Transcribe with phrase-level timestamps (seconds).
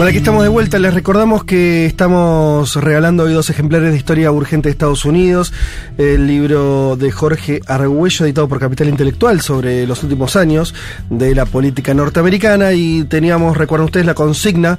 [0.00, 0.78] Bueno, aquí estamos de vuelta.
[0.78, 5.52] Les recordamos que estamos regalando hoy dos ejemplares de Historia Urgente de Estados Unidos,
[5.98, 10.74] el libro de Jorge Argüello, editado por Capital Intelectual, sobre los últimos años
[11.10, 12.72] de la política norteamericana.
[12.72, 14.78] Y teníamos, recuerdan ustedes, la consigna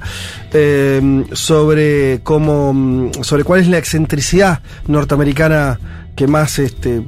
[0.52, 5.78] eh, sobre cómo, sobre cuál es la excentricidad norteamericana
[6.14, 7.02] que más este,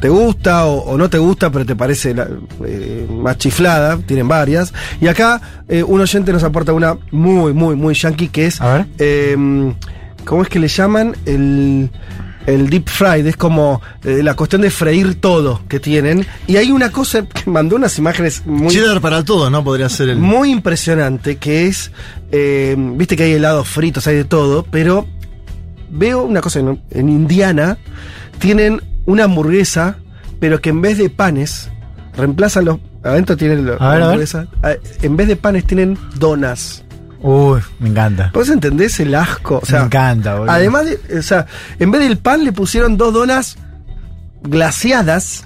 [0.00, 2.28] te gusta o, o no te gusta, pero te parece la-
[2.66, 4.72] eh, más chiflada, tienen varias.
[5.00, 8.72] Y acá eh, un oyente nos aporta una muy, muy, muy yankee que es, A
[8.78, 8.86] ver.
[8.98, 9.72] eh,
[10.24, 11.14] ¿cómo es que le llaman?
[11.26, 11.90] El,
[12.46, 16.26] el deep fried, es como eh, la cuestión de freír todo que tienen.
[16.48, 18.68] Y hay una cosa que mandó unas imágenes muy...
[18.74, 19.62] Cheddar para todo, ¿no?
[19.62, 20.18] Podría ser el.
[20.18, 21.92] Muy impresionante, que es,
[22.32, 25.06] eh, viste que hay helados fritos, hay de todo, pero
[25.88, 27.78] veo una cosa, en, en Indiana
[28.40, 29.96] tienen una hamburguesa,
[30.40, 31.68] pero que en vez de panes,
[32.16, 32.78] reemplazan los...
[33.02, 36.84] Adentro tienen los- A ver, la a hamburguesa, ah, en vez de panes tienen donas.
[37.22, 38.30] Uy, me encanta.
[38.34, 39.60] ¿Vos entendés el asco?
[39.62, 40.52] O sea, me encanta, boludo.
[40.52, 41.46] Además, de, o sea,
[41.78, 43.56] en vez del pan le pusieron dos donas
[44.42, 45.44] glaciadas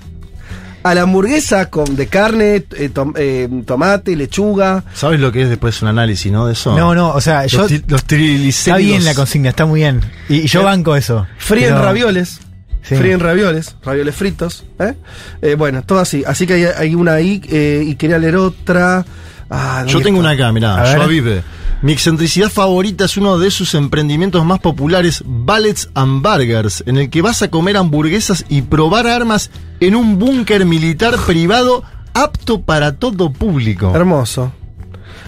[0.83, 4.85] a la hamburguesa con de carne, eh, tom- eh, tomate, lechuga.
[4.95, 6.47] ¿Sabes lo que es después un análisis, no?
[6.47, 6.77] De eso.
[6.77, 7.63] No, no, o sea, yo.
[7.63, 10.01] Los, los Está bien la consigna, está muy bien.
[10.29, 11.27] Y, y yo Pero- banco eso.
[11.39, 12.41] Fríen Pero- ravioles.
[12.87, 12.97] Sí.
[12.97, 14.65] Fríen ravioles, ravioles fritos.
[14.79, 14.95] ¿eh?
[15.41, 16.23] Eh, bueno, todo así.
[16.27, 19.05] Así que hay, hay una ahí eh, y quería leer otra.
[19.49, 20.29] Ah, Yo ¿dónde tengo está?
[20.33, 21.43] una acá, mirá, yo vive.
[21.83, 27.11] Mi excentricidad favorita es uno de sus emprendimientos más populares, Ballets and Burgers, en el
[27.11, 31.85] que vas a comer hamburguesas y probar armas en un búnker militar privado
[32.15, 33.93] apto para todo público.
[33.95, 34.53] Hermoso.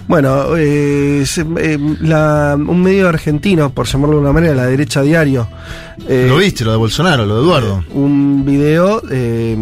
[0.09, 5.03] Bueno, eh, se- eh, la- un medio argentino, por llamarlo de una manera, la derecha
[5.03, 5.49] diario.
[6.09, 7.85] eh, Lo viste, lo de Bolsonaro, lo de Eduardo.
[7.93, 9.57] un video eh,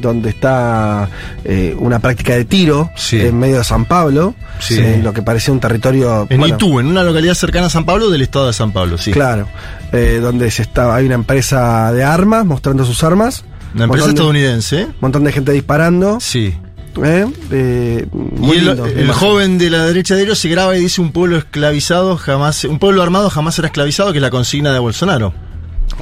[0.00, 1.08] donde está
[1.44, 3.18] eh, una práctica de tiro Sí.
[3.20, 4.78] en medio de San Pablo, Sí.
[4.78, 7.86] en lo que parecía un territorio En bueno, Itú, en una localidad cercana a San
[7.86, 9.12] Pablo del estado de San Pablo, sí.
[9.12, 9.46] Claro,
[9.92, 13.44] eh, donde se estaba, hay una empresa de armas mostrando sus armas.
[13.74, 14.86] Una empresa montón estadounidense, ¿eh?
[15.00, 16.18] montón de gente disparando.
[16.20, 16.54] Sí.
[17.04, 17.26] ¿Eh?
[17.50, 21.00] Eh, muy y el, lindo, joven de la derecha de ellos se graba y dice
[21.00, 24.78] un pueblo esclavizado jamás, un pueblo armado jamás será esclavizado, que es la consigna de
[24.78, 25.32] Bolsonaro.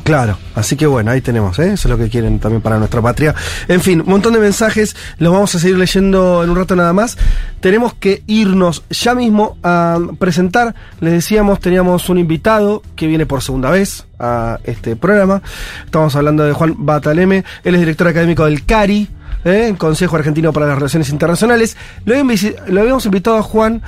[0.05, 1.73] Claro, así que bueno, ahí tenemos, ¿eh?
[1.73, 3.35] eso es lo que quieren también para nuestra patria.
[3.67, 6.93] En fin, un montón de mensajes, los vamos a seguir leyendo en un rato nada
[6.93, 7.17] más.
[7.61, 13.43] Tenemos que irnos ya mismo a presentar, les decíamos, teníamos un invitado que viene por
[13.43, 15.43] segunda vez a este programa.
[15.85, 19.09] Estamos hablando de Juan Bataleme, él es director académico del CARI.
[19.45, 19.75] ¿Eh?
[19.79, 21.77] Consejo Argentino para las Relaciones Internacionales.
[22.05, 23.83] Lo habíamos visi- lo habíamos invitado a Juan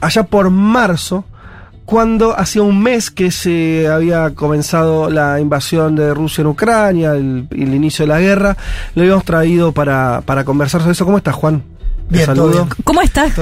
[0.00, 1.24] allá por marzo,
[1.84, 7.48] cuando hacía un mes que se había comenzado la invasión de Rusia en Ucrania, el,
[7.50, 8.56] el inicio de la guerra,
[8.94, 11.06] lo habíamos traído para, para conversar sobre eso.
[11.06, 11.62] ¿Cómo estás, Juan?
[12.10, 12.64] Bien, todo saludo.
[12.64, 12.68] bien.
[12.84, 13.32] ¿Cómo estás?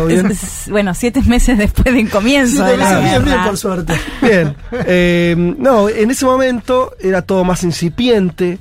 [0.70, 3.94] Bueno, siete meses después del comienzo de la bien, bien, por suerte.
[4.22, 4.54] Bien.
[4.72, 8.58] Eh, no, en ese momento era todo más incipiente.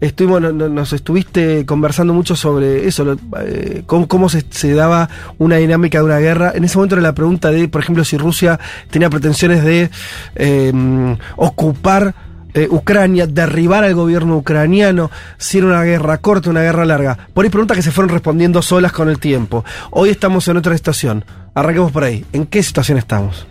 [0.00, 4.44] Estuvimos, no- no- nos estuviste conversando mucho sobre eso, eh, cómo, se,
[4.74, 6.52] daba una dinámica de una guerra.
[6.54, 8.60] En ese momento era la pregunta de, por ejemplo, si Rusia
[8.90, 9.90] tenía pretensiones de
[10.36, 12.14] eh, ocupar
[12.54, 17.18] eh, Ucrania, derribar al gobierno ucraniano, si era una guerra corta, una guerra larga.
[17.34, 19.64] Por ahí preguntas que se fueron respondiendo solas con el tiempo.
[19.90, 21.24] Hoy estamos en otra estación.
[21.54, 22.24] Arranquemos por ahí.
[22.32, 23.46] ¿En qué situación estamos?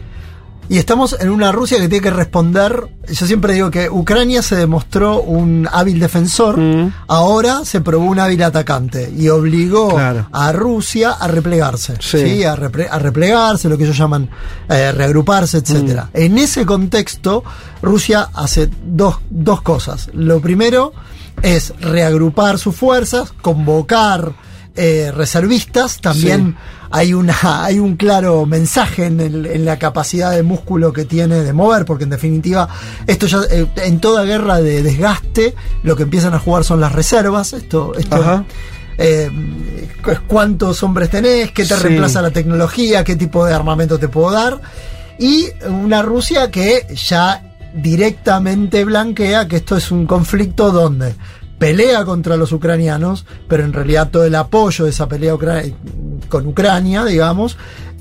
[0.70, 2.90] Y estamos en una Rusia que tiene que responder.
[3.10, 6.94] Yo siempre digo que Ucrania se demostró un hábil defensor, Mm.
[7.08, 10.28] ahora se probó un hábil atacante y obligó Claro.
[10.34, 12.20] a Rusia a replegarse, Sí.
[12.20, 12.44] ¿sí?
[12.44, 14.30] A, repre- a replegarse, lo que ellos llaman
[14.70, 16.10] eh, reagruparse, etcétera.
[16.14, 16.18] Mm.
[16.18, 17.46] En ese contexto,
[17.82, 20.10] Rusia hace dos, dos cosas.
[20.14, 20.92] Lo primero
[21.44, 24.34] es reagrupar sus fuerzas, convocar
[24.80, 26.56] eh, reservistas, también
[26.92, 27.36] hay una
[27.66, 31.86] hay un claro mensaje en, el- en la capacidad de músculo que tiene de mover,
[31.86, 32.68] porque en definitiva
[33.08, 36.92] esto ya eh, en toda guerra de desgaste lo que empiezan a jugar son las
[36.94, 38.46] reservas, esto esto Ajá.
[38.98, 39.30] eh,
[40.04, 41.84] cu- cuántos hombres tenés, qué te Sí.
[41.84, 44.60] reemplaza la tecnología, qué tipo de armamento te puedo dar
[45.20, 47.44] y una Rusia que ya
[47.74, 51.16] directamente blanquea que esto es un conflicto donde
[51.58, 55.36] pelea contra los ucranianos, pero en realidad todo el apoyo de esa pelea
[56.30, 57.58] con Ucrania, digamos,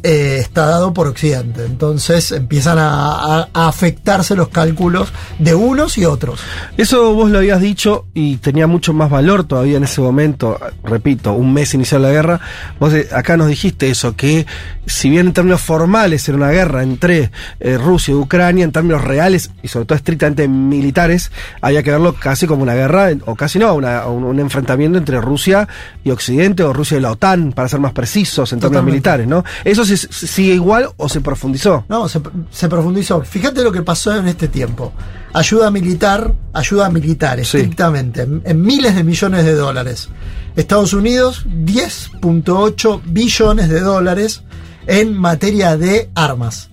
[0.08, 1.64] eh, está dado por Occidente.
[1.64, 6.38] Entonces empiezan a, a- a afectarse los cálculos de unos y otros.
[6.76, 11.32] Eso vos lo habías dicho y tenía mucho más valor todavía en ese momento, repito,
[11.32, 12.40] un mes inicial la guerra.
[12.78, 14.46] Vos eh, acá nos dijiste eso, que
[14.86, 19.02] si bien en términos formales era una guerra entre eh, Rusia y Ucrania, en términos
[19.02, 23.58] reales y sobre todo estrictamente militares, había que verlo casi como una guerra, o casi
[23.58, 25.66] no, una- un, un enfrentamiento entre Rusia
[26.04, 28.92] y Occidente o Rusia y la OTAN, para ser más precisos en términos Totalmente.
[28.92, 29.44] militares, ¿no?
[29.64, 31.84] ¿Eso se- sigue igual o se profundizó?
[31.88, 32.20] No, se,
[32.50, 33.22] se profundizó.
[33.22, 34.92] Fíjate lo que pasó en este tiempo.
[35.32, 37.58] Ayuda militar, ayuda militar, Sí.
[37.58, 40.08] estrictamente, en, en miles de millones de dólares.
[40.56, 44.42] Estados Unidos, 10.8 billones de dólares
[44.86, 46.70] en materia de armas.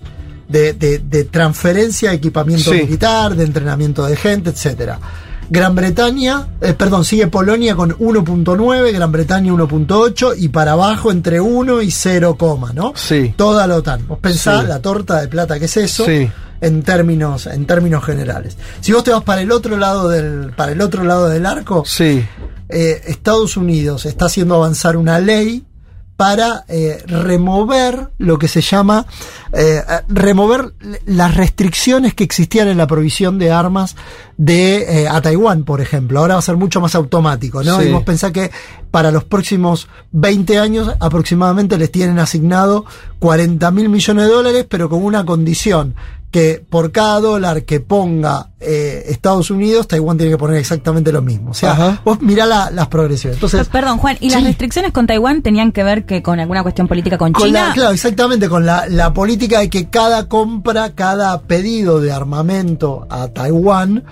[0.48, 2.82] De, de- de transferencia de equipamiento Sí.
[2.82, 4.98] militar, de entrenamiento de gente, etcétera.
[5.50, 11.40] Gran Bretaña, eh, perdón, sigue Polonia con 1.9, Gran Bretaña 1.8 y para abajo entre
[11.40, 12.36] 1 y 0,
[12.74, 12.92] ¿no?
[12.96, 13.34] Sí.
[13.36, 14.06] Toda la OTAN.
[14.08, 14.66] Vos pensás Sí.
[14.68, 16.28] la torta de plata que es eso Sí.
[16.60, 18.56] en términos en términos generales.
[18.80, 21.84] Si vos te vas para el otro lado del para el otro lado del arco,
[21.86, 22.24] Sí.
[22.68, 25.64] eh, Estados Unidos está haciendo avanzar una ley
[26.16, 29.04] para eh, remover lo que se llama
[29.52, 30.72] eh, remover
[31.06, 33.96] las restricciones que existían en la provisión de armas
[34.36, 36.20] de eh, a Taiwán, por ejemplo.
[36.20, 37.80] Ahora va a ser mucho más automático, ¿no?
[37.80, 37.88] Sí.
[37.88, 38.50] Y vos pensás que
[38.90, 42.84] para los próximos 20 años aproximadamente les tienen asignado
[43.20, 45.94] 40 mil millones de dólares, pero con una condición
[46.30, 51.22] que por cada dólar que ponga eh, Estados Unidos, Taiwán tiene que poner exactamente lo
[51.22, 51.52] mismo.
[51.52, 52.00] O sea, Ajá.
[52.04, 53.36] vos mirá la- las progresiones.
[53.36, 56.88] Entonces, Perdón, Juan, ¿y las restricciones con Taiwán tenían que ver que con alguna cuestión
[56.88, 57.68] política con, Con China?
[57.68, 63.06] la, claro, exactamente, con la, la política de que cada compra, cada pedido de armamento
[63.10, 64.02] a Taiwán,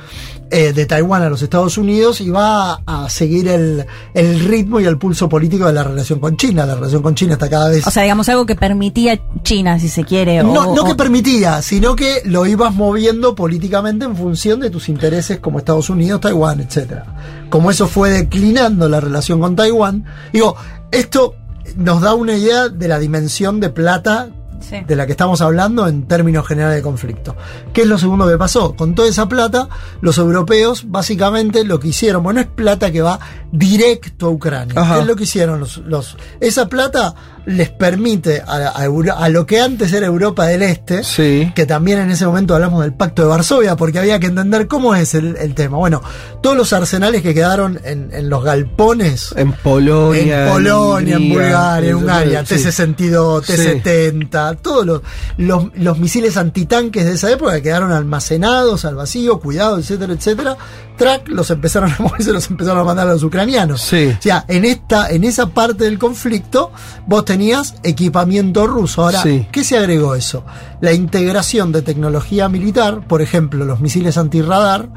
[0.52, 4.84] eh, de Taiwán a los Estados Unidos, iba a, a seguir el, el ritmo y
[4.84, 6.66] el pulso político de la relación con China.
[6.66, 7.86] La relación con China está cada vez...
[7.86, 10.40] O sea, digamos algo que permitía China, si se quiere.
[10.40, 14.70] o- no, no o- que permitía, sino que lo ibas moviendo políticamente en función de
[14.70, 17.06] tus intereses como Estados Unidos, Taiwán, etcétera.
[17.50, 20.54] Como eso fue declinando la relación con Taiwán, digo,
[20.90, 21.34] esto
[21.76, 24.28] nos da una idea de la dimensión de plata
[24.70, 27.36] De la que estamos hablando en términos generales de conflicto.
[27.72, 28.74] ¿Qué es lo segundo que pasó?
[28.74, 29.68] Con toda esa plata,
[30.00, 33.18] los europeos básicamente lo que hicieron, bueno, es plata que va
[33.52, 34.74] directo a Ucrania.
[34.80, 34.94] Ajá.
[34.96, 37.14] ¿Qué es lo que hicieron los, los esa plata
[37.44, 41.52] les permite a, a Euro- a lo que antes era Europa del Este, Sí.
[41.56, 44.94] que también en ese momento hablamos del Pacto de Varsovia, porque había que entender cómo
[44.94, 45.76] es el, el tema.
[45.76, 46.00] Bueno,
[46.40, 50.46] todos los arsenales que quedaron en, en los galpones En Polonia.
[50.46, 52.54] en Polonia, en Hungría, Bulgaria, en Hungría, sí.
[52.54, 53.52] T-62, Sí.
[53.82, 55.02] T-70, todos los,
[55.36, 60.56] los, los misiles antitanques de esa época que quedaron almacenados al vacío, cuidados, etcétera, etcétera.
[60.96, 63.80] Track los empezaron a mover, se los empezaron a mandar a los ucranianos.
[63.82, 64.14] Sí.
[64.18, 66.70] O sea, en esta, en esa parte del conflicto,
[67.06, 69.04] vos tenías equipamiento ruso.
[69.04, 69.46] Ahora, Sí.
[69.52, 70.44] ¿qué se agregó eso?
[70.80, 74.88] La integración de tecnología militar, por ejemplo, los misiles antirradar,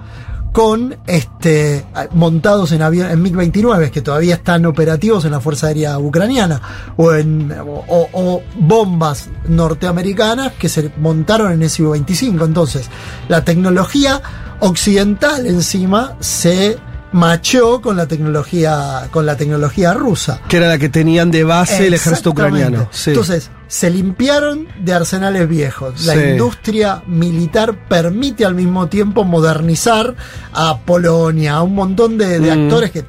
[0.52, 6.00] con este montados en avión en MiG-29 que todavía están operativos en la Fuerza Aérea
[6.00, 6.62] Ucraniana
[6.96, 12.90] o en o, o bombas norteamericanas que se montaron en SU-25 entonces
[13.28, 14.22] la tecnología
[14.68, 16.78] occidental encima se
[17.12, 21.88] machó con la tecnología con la tecnología rusa Que era la que tenían de base
[21.88, 22.90] el ejército ucraniano.
[22.92, 23.12] Sí.
[23.12, 26.06] Entonces, se limpiaron de arsenales viejos.
[26.06, 26.20] La Sí.
[26.32, 30.14] industria militar permite al mismo tiempo modernizar
[30.54, 32.64] a Polonia, a un montón de, de Mm.
[32.64, 33.06] actores que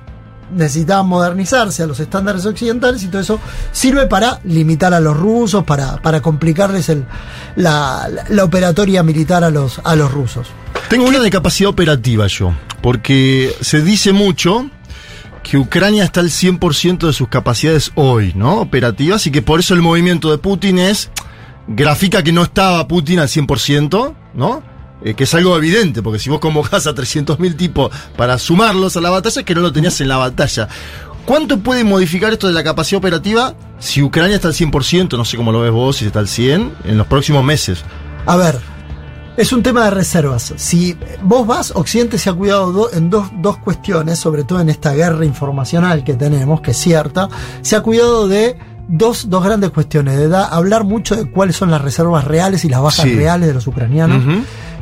[0.54, 3.40] necesitaban modernizarse a los estándares occidentales y todo eso
[3.72, 7.04] sirve para limitar a los rusos, para, para complicarles el,
[7.56, 10.46] la, la- la operatoria militar a los, a los rusos.
[10.88, 14.70] Tengo una de capacidad operativa yo, porque se dice mucho
[15.42, 18.60] que Ucrania está al 100% de sus capacidades hoy, ¿no?
[18.60, 21.10] Operativas, y que por eso el movimiento de Putin es,
[21.66, 24.62] grafica que no estaba Putin al 100%, ¿no?
[25.04, 29.00] Eh, que es algo evidente, porque si vos convocás a 300.000 tipos para sumarlos a
[29.00, 30.68] la batalla, es que no lo tenías en la batalla.
[31.24, 35.36] ¿Cuánto puede modificar esto de la capacidad operativa si Ucrania está al 100%, no sé
[35.36, 37.84] cómo lo ves vos, si está al 100%, en los próximos meses?
[38.24, 38.60] A ver,
[39.36, 40.54] es un tema de reservas.
[40.56, 44.68] Si vos vas, Occidente se ha cuidado do- en dos, dos cuestiones, sobre todo en
[44.68, 47.28] esta guerra informacional que tenemos, que es cierta,
[47.62, 51.70] se ha cuidado de dos, dos grandes cuestiones, de da- hablar mucho de cuáles son
[51.70, 53.14] las reservas reales y las bajas Sí.
[53.14, 54.22] reales de los ucranianos.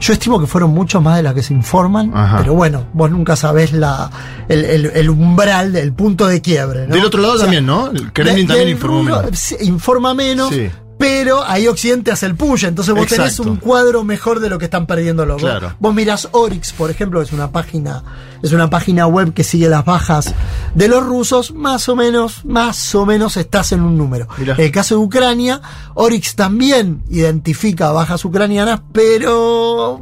[0.00, 2.38] Yo estimo que fueron muchos más de las que se informan, Ajá.
[2.38, 4.10] pero bueno, vos nunca sabés la,
[4.48, 6.86] el, el- el umbral, el punto de quiebre.
[6.86, 6.94] ¿no?
[6.94, 7.86] Del otro lado O sea, también, ¿no?
[7.86, 9.52] El Kremlin también informó menos.
[9.62, 10.68] informa menos, Sí.
[11.04, 14.64] Pero ahí Occidente hace el push, entonces vos tenés un cuadro mejor de lo que
[14.64, 15.68] están perdiendo los Claro.
[15.68, 18.02] Vos, vos mirás Oryx, por ejemplo, es una página,
[18.42, 20.34] es una página web que sigue las bajas
[20.74, 24.28] de los rusos, más o menos, más o menos estás en un número.
[24.38, 24.54] Mirá.
[24.54, 25.60] En el caso de Ucrania,
[25.92, 30.00] Oryx también identifica bajas ucranianas, pero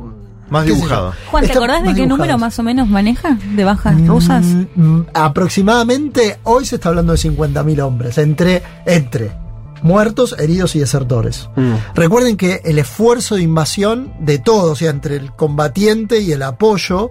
[0.51, 1.15] Más dibujado.
[1.33, 4.45] Juan, ¿te Está acordás de qué número más o menos maneja de bajas rusas?
[4.45, 9.42] Mm, mm, aproximadamente hoy se está hablando de 50.000 hombres, entre, entre
[9.83, 11.49] muertos, heridos y desertores.
[11.57, 11.75] Mm.
[11.95, 16.43] Recuerden que el esfuerzo de invasión de todos, o sea, entre el combatiente y el
[16.43, 17.11] apoyo,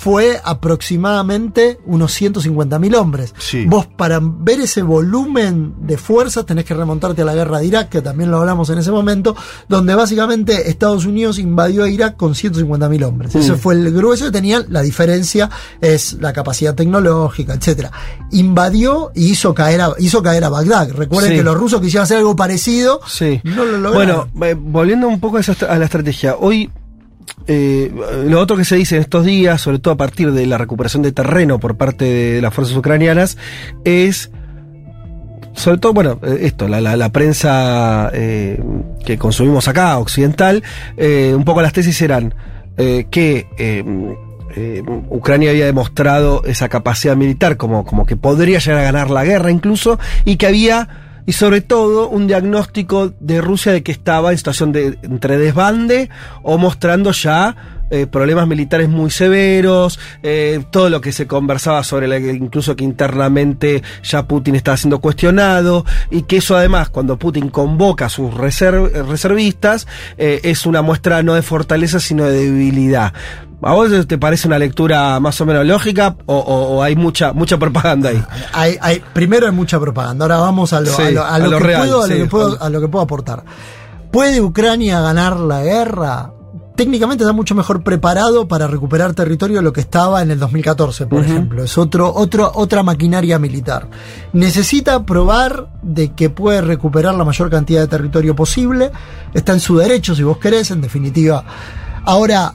[0.00, 3.34] fue aproximadamente unos 150.000 hombres.
[3.38, 3.64] Sí.
[3.66, 7.88] Vos para ver ese volumen de fuerzas tenés que remontarte a la guerra de Irak,
[7.88, 9.34] que también lo hablamos en ese momento,
[9.68, 13.34] donde básicamente Estados Unidos invadió a Irak con 150.000 hombres.
[13.34, 14.66] Ese fue el grueso que tenían.
[14.68, 15.50] La diferencia
[15.80, 17.90] es la capacidad tecnológica, etcétera.
[18.30, 20.90] Invadió y hizo caer a, hizo caer a Bagdad.
[20.92, 21.36] Recuerden Sí.
[21.38, 23.00] que los rusos quisieron hacer algo parecido.
[23.08, 23.40] Sí.
[23.42, 24.30] No lo lograron.
[24.32, 26.70] Bueno, eh, volviendo un poco a, esa a la estrategia, hoy
[27.46, 27.92] eh,
[28.26, 31.02] lo otro que se dice en estos días, sobre todo a partir de la recuperación
[31.02, 33.36] de terreno por parte de las fuerzas ucranianas,
[33.84, 34.30] es
[35.54, 38.62] sobre todo, bueno, eh, esto, la, la- la prensa eh,
[39.04, 40.62] que consumimos acá, occidental,
[40.96, 42.34] eh, un poco las tesis eran
[43.10, 43.46] que
[45.10, 49.50] Ucrania había demostrado esa capacidad militar, como, como que podría llegar a ganar la guerra
[49.50, 54.38] incluso, y que había, y sobre todo, un diagnóstico de Rusia de que estaba en
[54.38, 56.08] situación de entre desbande
[56.42, 62.08] o mostrando ya eh, problemas militares muy severos, eh, todo lo que se conversaba sobre
[62.08, 67.48] la, incluso que internamente ya Putin estaba siendo cuestionado y que eso además cuando Putin
[67.50, 72.32] convoca a sus reserv- eh, reservistas eh, es una muestra no de fortaleza sino de
[72.44, 73.12] debilidad.
[73.60, 77.32] ¿A vos te parece una lectura más o menos lógica o, o- o hay mucha
[77.32, 78.22] mucha propaganda ahí?
[78.52, 80.26] Hay, hay- primero hay mucha propaganda.
[80.26, 82.06] Ahora vamos a lo, Sí, a lo, a a lo lo que real, puedo, a
[82.06, 82.62] lo sí, que puedo- Juan.
[82.62, 83.42] a lo que puedo aportar.
[84.12, 86.30] ¿Puede Ucrania ganar la guerra?
[86.78, 91.08] Técnicamente está mucho mejor preparado para recuperar territorio de lo que estaba en el 2014,
[91.08, 91.64] por ejemplo.
[91.64, 93.88] Es otro, otro, otra maquinaria militar.
[94.32, 98.92] Necesita probar de que puede recuperar la mayor cantidad de territorio posible.
[99.34, 101.44] Está en su derecho, si vos querés, en definitiva.
[102.04, 102.54] Ahora,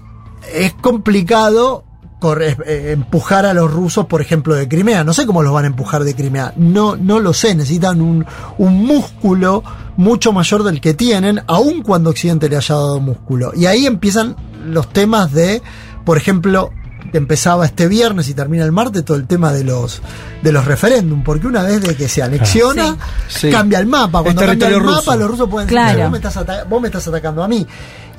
[0.54, 1.84] es complicado
[2.24, 5.04] corre- eh, empujar a los rusos, por ejemplo, de Crimea.
[5.04, 6.54] No sé cómo los van a empujar de Crimea.
[6.56, 7.54] No, no lo sé.
[7.54, 8.26] Necesitan un,
[8.58, 9.62] un músculo
[9.98, 13.52] mucho mayor del que tienen, aun cuando Occidente le haya dado músculo.
[13.56, 15.62] Y ahí empiezan los temas de,
[16.06, 16.72] por ejemplo,
[17.12, 20.02] empezaba este viernes y termina el martes todo el tema de los
[20.42, 23.50] de los referéndum, porque una vez de que se anexiona, Sí.
[23.52, 24.24] cambia el mapa.
[24.24, 26.00] Cuando cambia el mapa, los rusos pueden decir, Claro.
[26.04, 27.66] vos, me estás vos me estás atacando a mí.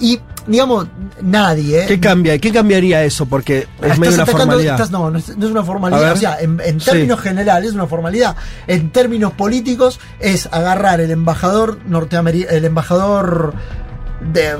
[0.00, 0.86] Y, digamos,
[1.22, 1.86] nadie.
[1.86, 2.38] ¿Qué cambia?
[2.38, 3.26] ¿Qué cambiaría eso?
[3.26, 4.74] Porque es Estás medio una atacando- formalidad.
[4.74, 6.12] estás- no, no es, no es una formalidad.
[6.12, 6.90] O sea, en, en Sí.
[6.90, 8.36] términos generales es una formalidad.
[8.66, 13.54] En términos políticos es agarrar el embajador norteamericano, el embajador
[14.32, 14.52] de,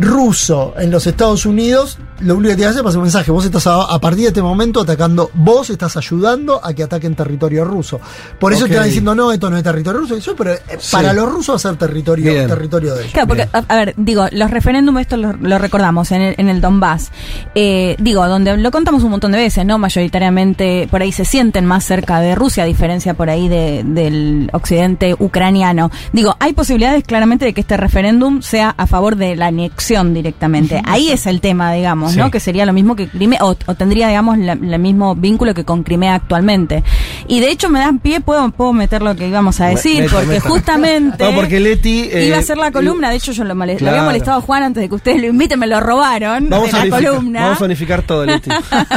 [0.00, 1.98] ruso en los Estados Unidos.
[2.20, 3.30] Lo único que que hacer es pasar un mensaje.
[3.30, 7.14] Vos estás a, a partir de este momento atacando, vos estás ayudando a que ataquen
[7.14, 8.00] territorio ruso.
[8.40, 8.68] Por eso Ok.
[8.68, 10.14] te están diciendo, no, esto no es territorio ruso.
[10.16, 10.92] Eso, pero eh, Sí.
[10.92, 12.48] para los rusos va a ser territorio, Bien.
[12.48, 13.12] territorio de ellos.
[13.12, 16.48] Claro, porque, a, a ver, digo, los referéndums, esto lo, lo recordamos en el, en
[16.48, 17.10] el Donbass.
[17.54, 19.78] Eh, digo, donde lo contamos un montón de veces, ¿no?
[19.78, 24.50] Mayoritariamente por ahí se sienten más cerca de Rusia, a diferencia por ahí de- del
[24.52, 25.90] occidente ucraniano.
[26.12, 30.82] Digo, hay posibilidades claramente de que este referéndum sea a favor de la anexión directamente.
[30.84, 32.24] Ahí es el tema, digamos, ¿no?
[32.26, 32.30] Sí.
[32.30, 35.82] Que sería lo mismo que Crimea, o, o tendría, digamos, el mismo vínculo que con
[35.82, 36.82] Crimea actualmente.
[37.26, 40.40] Y de hecho me dan pie, puedo, puedo meter lo que íbamos a decir, porque
[40.48, 41.24] justamente...
[41.24, 42.08] No, porque Leti.
[42.12, 44.40] eh, Iba a ser la columna, de hecho yo lo, mole- lo había molestado a
[44.40, 47.12] Juan antes de que ustedes lo inviten, me lo robaron Vamos de a, la unificar,
[47.12, 47.40] columna.
[47.44, 48.50] vamos a unificar todo, Leti.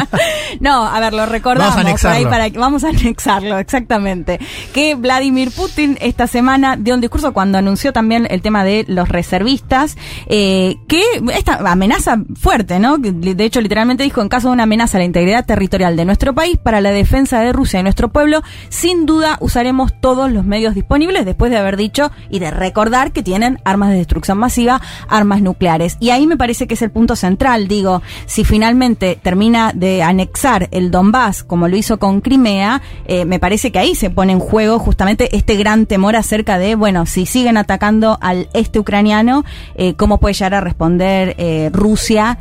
[0.60, 4.40] no, a ver, lo recordamos Vamos a por ahí para que vamos a anexarlo, exactamente.
[4.74, 9.10] Que Vladimir Putin esta semana dio un discurso cuando anunció también el tema de los
[9.10, 11.02] reservistas, eh, que
[11.34, 12.98] esta amenaza fuerte, ¿no?
[13.02, 16.34] De hecho, literalmente dijo, en caso de una amenaza a la integridad territorial de nuestro
[16.34, 20.76] país, para la defensa de Rusia y nuestro pueblo, sin duda usaremos todos los medios
[20.76, 25.42] disponibles, después de haber dicho y de recordar que tienen armas de destrucción masiva, armas
[25.42, 25.98] nucleares.
[26.00, 30.70] Y ahí me parece que es el punto central, digo, si finalmente termina de anexar
[30.72, 34.40] el Donbass, como lo hizo con Crimea, eh, me parece que ahí se pone en
[34.40, 39.44] juego justamente este gran temor acerca de, bueno, si siguen atacando al este ucraniano,
[39.76, 42.38] eh, ¿cómo puede llegar a responder eh, Rusia?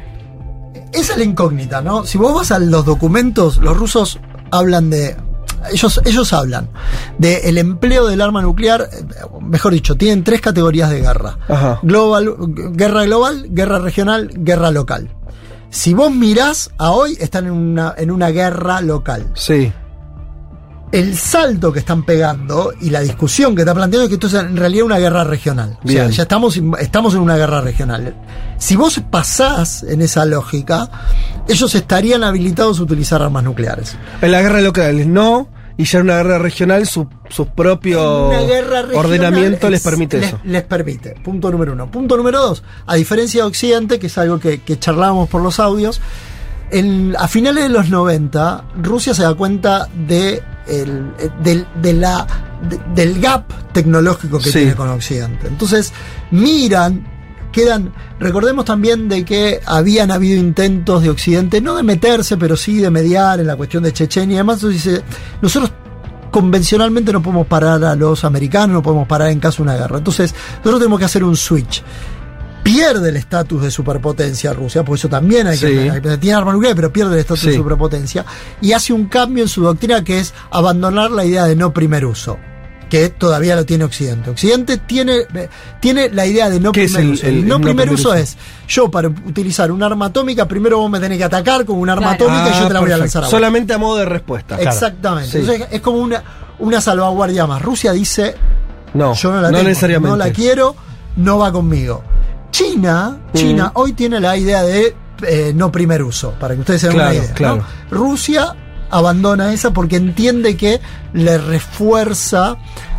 [0.92, 2.04] Esa es la incógnita, ¿no?
[2.04, 4.18] Si vos vas a los documentos, los rusos
[4.50, 5.16] hablan de.
[5.70, 6.70] Ellos, ellos hablan
[7.18, 8.88] de el empleo del arma nuclear,
[9.42, 11.36] mejor dicho, tienen tres categorías de guerra.
[11.48, 11.80] Ajá.
[11.82, 12.34] Global,
[12.72, 15.10] guerra global, guerra regional, guerra local.
[15.68, 19.30] Si vos mirás a hoy, están en una, en una guerra local.
[19.34, 19.72] Sí.
[20.92, 24.34] El salto que están pegando y la discusión que está planteando es que esto es
[24.34, 25.78] en realidad una guerra regional.
[25.84, 28.14] O sea, ya estamos, estamos en una guerra regional.
[28.58, 30.90] Si vos pasás en esa lógica,
[31.48, 33.96] ellos estarían habilitados a utilizar armas nucleares.
[34.20, 38.94] En la guerra local no, y ya en una guerra regional su, su propio regional
[38.94, 40.40] ordenamiento les es- permite les, eso.
[40.44, 41.14] Les permite.
[41.24, 41.90] Punto número uno.
[41.90, 42.62] Punto número dos.
[42.86, 46.00] A diferencia de Occidente, que es algo que, que charlábamos por los audios,
[46.70, 51.12] en- a finales de los 90, Rusia se da cuenta de el-
[51.42, 52.26] del- de la,
[52.68, 54.52] de- del gap tecnológico que Sí.
[54.58, 55.46] tiene con Occidente.
[55.48, 55.92] Entonces,
[56.30, 57.06] miran,
[57.52, 57.92] quedan.
[58.20, 62.90] Recordemos también de que habían habido intentos de Occidente, no de meterse, pero sí de
[62.90, 64.56] mediar en la cuestión de Chechenia y demás.
[64.62, 65.02] Entonces dice,
[65.42, 65.72] nosotros
[66.30, 69.98] convencionalmente no podemos parar a los americanos, no podemos parar en caso de una guerra.
[69.98, 71.82] Entonces, nosotros tenemos que hacer un switch.
[72.62, 75.88] Pierde el estatus de superpotencia Rusia, por eso también hay que, Sí.
[75.88, 78.24] hay tiene armas nucleares, pero pierde el estatus de superpotencia
[78.60, 82.04] y hace un cambio en su doctrina que es abandonar la idea de no primer
[82.04, 82.38] uso,
[82.90, 84.28] que todavía lo tiene Occidente.
[84.30, 85.48] Occidente tiene, eh,
[85.80, 87.26] tiene la idea de no ¿Qué es primer el- uso.
[87.26, 88.14] el- El no, el no primer primer uso uso?
[88.18, 88.36] es
[88.68, 92.16] yo para utilizar un arma atómica, primero vos me tenés que atacar con un arma
[92.16, 92.32] Claro.
[92.32, 93.30] atómica y yo te la voy a Ah, lanzar a vos.
[93.30, 94.60] Solamente a modo de respuesta.
[94.60, 95.30] Exactamente.
[95.30, 95.38] Sí.
[95.38, 96.22] Entonces es como una,
[96.58, 97.62] una salvaguardia más.
[97.62, 98.34] Rusia dice,
[98.92, 100.10] No, yo no la no tengo, necesariamente.
[100.10, 100.76] no la quiero,
[101.16, 102.04] no va conmigo.
[102.50, 103.78] China, China Mm.
[103.78, 104.94] hoy tiene la idea de
[105.26, 107.28] eh, no primer uso, para que ustedes se den Claro, una idea.
[107.30, 107.34] ¿no?
[107.36, 107.64] claro.
[107.90, 108.56] Rusia
[108.90, 110.80] abandona esa porque entiende que
[111.12, 112.56] le refuerza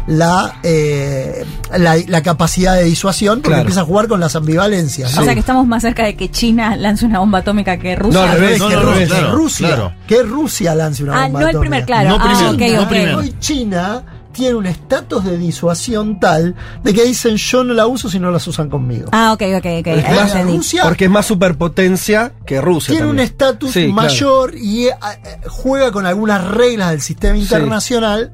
[0.07, 1.45] la, eh,
[1.77, 3.61] la, la capacidad de disuasión porque Claro.
[3.61, 5.13] empieza a jugar con las ambivalencias.
[5.15, 5.25] O ¿no?
[5.25, 8.19] sea que estamos más cerca de que China lance una bomba atómica que Rusia.
[8.25, 9.93] No, al revés, No, que no, no, Rusia, claro, Rusia, claro.
[10.07, 11.69] que Rusia lance una Ah, bomba no el atómica.
[11.71, 12.09] primer, claro.
[12.09, 13.17] No ah, primero.
[13.19, 18.09] Hoy China tiene un estatus de disuasión tal de que dicen yo no la uso
[18.09, 19.09] si no las usan conmigo.
[19.11, 19.87] Ah, ok, ok, ok.
[19.87, 20.57] Es ahí más, entendí.
[20.57, 22.93] Rusia Porque es más superpotencia que Rusia.
[22.93, 23.93] tiene un estatus Sí, claro.
[23.93, 24.91] mayor y eh,
[25.25, 28.33] eh, juega con algunas reglas del sistema internacional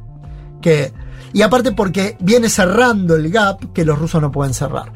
[0.61, 0.91] que
[1.33, 4.91] y aparte porque viene cerrando el gap que los rusos no pueden cerrar.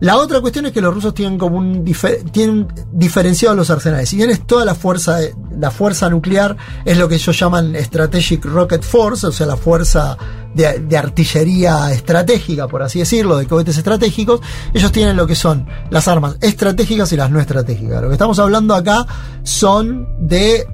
[0.00, 4.08] La otra cuestión es que los rusos tienen como un difer- tienen diferenciados los arsenales.
[4.08, 5.18] Si bien es toda la fuerza
[5.58, 10.16] la fuerza nuclear es lo que ellos llaman strategic rocket force, o sea, la fuerza
[10.54, 14.40] de, de artillería estratégica, por así decirlo, de cohetes estratégicos,
[14.72, 18.00] ellos tienen lo que son las armas estratégicas y las no estratégicas.
[18.00, 19.06] Lo que estamos hablando acá
[19.42, 20.66] son de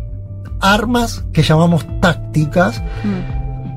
[0.60, 2.80] armas que llamamos tácticas,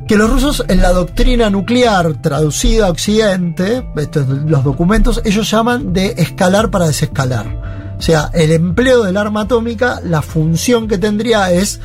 [0.09, 5.93] que los rusos en la doctrina nuclear traducida a Occidente, estos los documentos, ellos llaman
[5.93, 7.95] de escalar para desescalar.
[7.97, 11.79] O sea, el empleo del arma atómica, la función que tendría es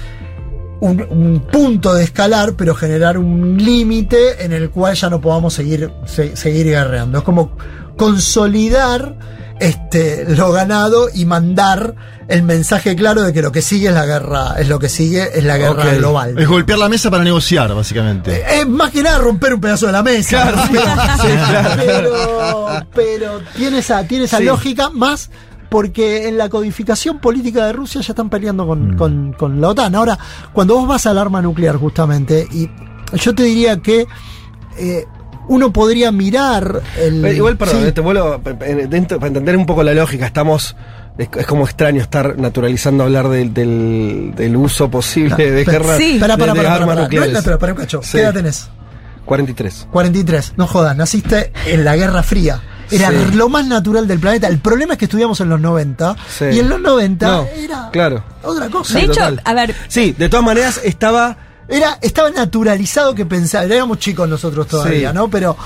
[0.80, 5.52] un, un punto de escalar, pero generar un límite en el cual ya no podamos
[5.52, 7.18] seguir, se- seguir guerreando.
[7.18, 7.56] Es como
[7.96, 9.16] consolidar
[9.60, 11.94] este, lo ganado y mandar
[12.26, 15.28] el mensaje claro de que lo que sigue es la guerra, es lo que sigue
[15.38, 16.38] es la guerra global.
[16.38, 18.36] Es golpear la mesa para negociar, básicamente.
[18.40, 20.52] Eh, Es más que nada romper un pedazo de la mesa.
[21.76, 24.44] pero, pero tiene esa, tiene esa Sí.
[24.44, 25.30] lógica más
[25.68, 29.94] porque en la codificación política de Rusia ya están peleando con, con- con la OTAN.
[29.94, 30.18] Ahora,
[30.52, 32.70] cuando vos vas al arma nuclear justamente, y
[33.18, 34.06] yo te diría que
[34.78, 35.04] eh,
[35.48, 37.24] uno podría mirar el...
[37.24, 37.88] Eh, Igual, perdón, Sí.
[37.88, 38.40] eh, te vuelvo
[38.88, 40.26] dentro- para entender un poco la lógica.
[40.26, 40.76] Estamos.
[41.16, 45.96] Es, es como extraño estar naturalizando hablar del, del, del uso posible de Espera, guerra
[45.96, 46.14] Sí.
[46.14, 47.32] De, para, de para, armas para, nucleares.
[47.32, 48.00] No, espera, espera un cacho.
[48.02, 48.10] Sí.
[48.12, 48.68] ¿Qué edad tenés?
[49.24, 49.86] 43.
[49.90, 52.60] 43, no jodas, naciste en la Guerra Fría.
[52.90, 53.16] Era Sí.
[53.34, 54.48] lo más natural del planeta.
[54.48, 56.44] El problema es que estudiamos en los 90 Sí.
[56.52, 58.22] y en los 90 No, era claro.
[58.42, 58.94] otra cosa.
[58.98, 59.40] De hecho, total.
[59.44, 61.36] a ver, Sí, de todas maneras estaba.
[61.68, 65.14] Era, estaba naturalizado que pensaba, éramos chicos nosotros todavía, Sí.
[65.14, 65.28] ¿no?
[65.28, 65.56] Pero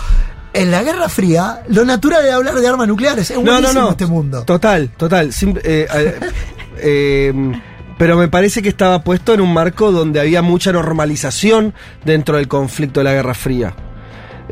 [0.53, 3.31] en la Guerra Fría, lo natural era hablar de armas nucleares.
[3.31, 3.91] Es No, no, buenísimo no.
[3.91, 4.43] este mundo.
[4.45, 5.33] Total, total.
[5.33, 6.15] Sim- eh, eh,
[6.79, 7.53] eh,
[7.99, 12.47] pero me parece que estaba puesto en un marco donde había mucha normalización dentro del
[12.47, 13.75] conflicto de la Guerra Fría.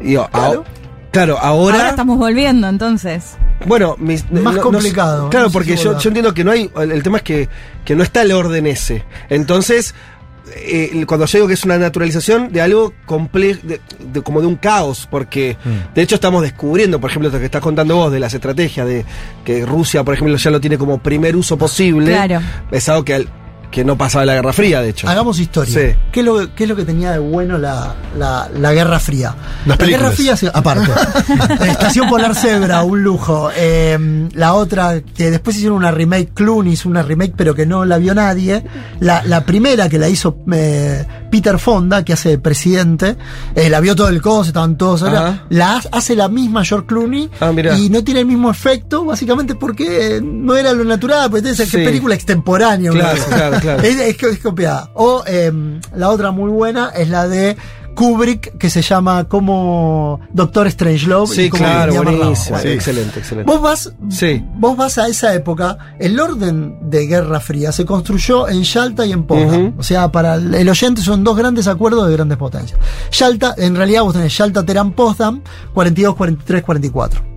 [0.02, 0.28] Y, Claro.
[0.32, 0.64] claro.
[1.12, 1.76] claro, ahora.
[1.76, 3.36] ahora estamos volviendo entonces.
[3.64, 6.02] Bueno, mis- Más complicado, claro, no sé porque si yo, volver.
[6.02, 6.70] yo entiendo que no hay.
[6.76, 7.48] El, el tema es que,
[7.86, 9.04] que no está el orden ese.
[9.30, 9.94] Entonces,
[10.54, 13.80] eh, cuando yo digo que es una naturalización de algo complejo, de,
[14.12, 15.56] de- como de un caos, porque
[15.94, 19.04] de hecho estamos descubriendo, por ejemplo, lo que estás contando vos de las estrategias, de
[19.44, 22.12] que Rusia, por ejemplo, ya lo tiene como primer uso posible.
[22.12, 22.40] Claro.
[22.70, 23.28] Es algo que, al-
[23.76, 25.06] que no pasaba la Guerra Fría, de hecho.
[25.06, 25.74] Hagamos historia.
[25.74, 25.94] Sí.
[26.10, 29.34] ¿Qué, es lo, qué es lo que tenía de bueno la, la, la Guerra Fría?
[29.66, 30.10] Las la Guerra.
[30.12, 30.90] Fría, aparte.
[31.68, 33.50] Estación Polar Zebra, un lujo.
[33.54, 37.84] Eh, la otra, que después hicieron una remake, Clooney hizo una remake, pero que no
[37.84, 38.64] la vio nadie.
[39.00, 43.16] La, la primera que la hizo eh, Peter Fonda, que hace de presidente,
[43.54, 45.02] eh, la vio todo el coso, estaban todos.
[45.02, 49.04] ahora, la ha- hace la misma George Clooney Ah, y no tiene el mismo efecto,
[49.04, 51.76] básicamente porque no era lo natural, porque es Sí.
[51.76, 52.90] película extemporánea.
[52.90, 53.36] Claro, cosa.
[53.36, 53.82] claro, Claro.
[53.82, 54.90] Es, es, es copiada.
[54.94, 57.56] O em, la otra muy buena es la de
[57.94, 61.34] Kubrick, que se llama como Doctor Strangelove.
[61.34, 62.58] Sí, y claro, buenísimo.
[62.58, 63.50] Excelente, excelente.
[63.50, 64.44] Vos vas, Sí.
[64.56, 69.12] vos vas a esa época, el orden de Guerra Fría se construyó en Yalta y
[69.12, 69.74] en Potsdam.
[69.78, 72.78] O sea, para el oyente son dos grandes acuerdos de grandes potencias.
[73.12, 75.40] Yalta, en realidad vos tenés Yalta, Teherán, Potsdam,
[75.72, 77.35] 42, 43, 44.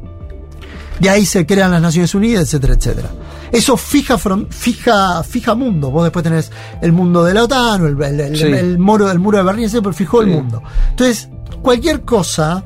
[0.99, 3.09] De ahí se crean las Naciones Unidas, etcétera, etcétera.
[3.51, 4.17] Eso fija,
[4.49, 5.89] fija, fija mundo.
[5.91, 8.43] Vos después tenés el mundo de la OTAN, el, el, el- Sí.
[8.43, 10.29] el muro, el muro de Berlín, pero fijó Sí.
[10.29, 10.61] el mundo.
[10.91, 11.29] Entonces,
[11.61, 12.63] cualquier cosa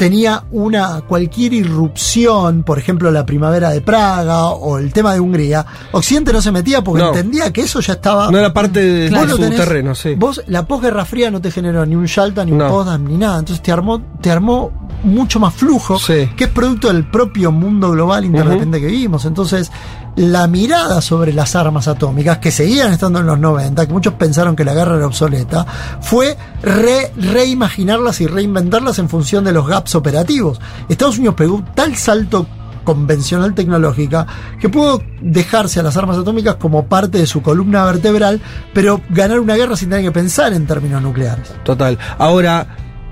[0.00, 5.66] tenía una, cualquier irrupción, por ejemplo, la primavera de Praga o el tema de Hungría,
[5.92, 7.08] Occidente no se metía porque No.
[7.08, 10.14] entendía que eso ya estaba No era parte de, lo su tenés- terreno, sí.
[10.14, 12.60] Vos, la posguerra fría no te generó ni un Yalta, ni un.
[12.60, 13.40] Potsdam, ni nada.
[13.40, 14.70] Entonces te armó, te armó
[15.04, 16.30] mucho más flujo, Sí.
[16.34, 19.26] que es producto del propio mundo global interdependiente que vivimos.
[19.26, 19.70] Entonces,
[20.16, 24.56] la mirada sobre las armas atómicas, que seguían estando en los 90, que muchos pensaron
[24.56, 25.64] que la guerra era obsoleta,
[26.00, 30.60] fue re- reimaginarlas y reinventarlas en función de los gaps operativos.
[30.88, 32.46] Estados Unidos pegó tal salto
[32.84, 34.26] convencional tecnológica
[34.58, 38.40] que pudo dejarse a las armas atómicas como parte de su columna vertebral,
[38.72, 41.52] pero ganar una guerra sin tener que pensar en términos nucleares.
[41.62, 41.98] Total.
[42.18, 42.66] Ahora,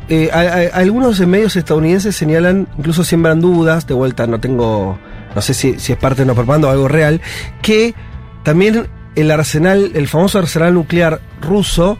[0.08, 4.98] eh, a- algunos medios estadounidenses señalan, incluso siembran dudas, de vuelta no tengo,
[5.38, 7.20] no sé si, es parte de una propaganda o algo real,
[7.62, 7.94] que
[8.42, 11.96] también el arsenal, el famoso arsenal nuclear ruso,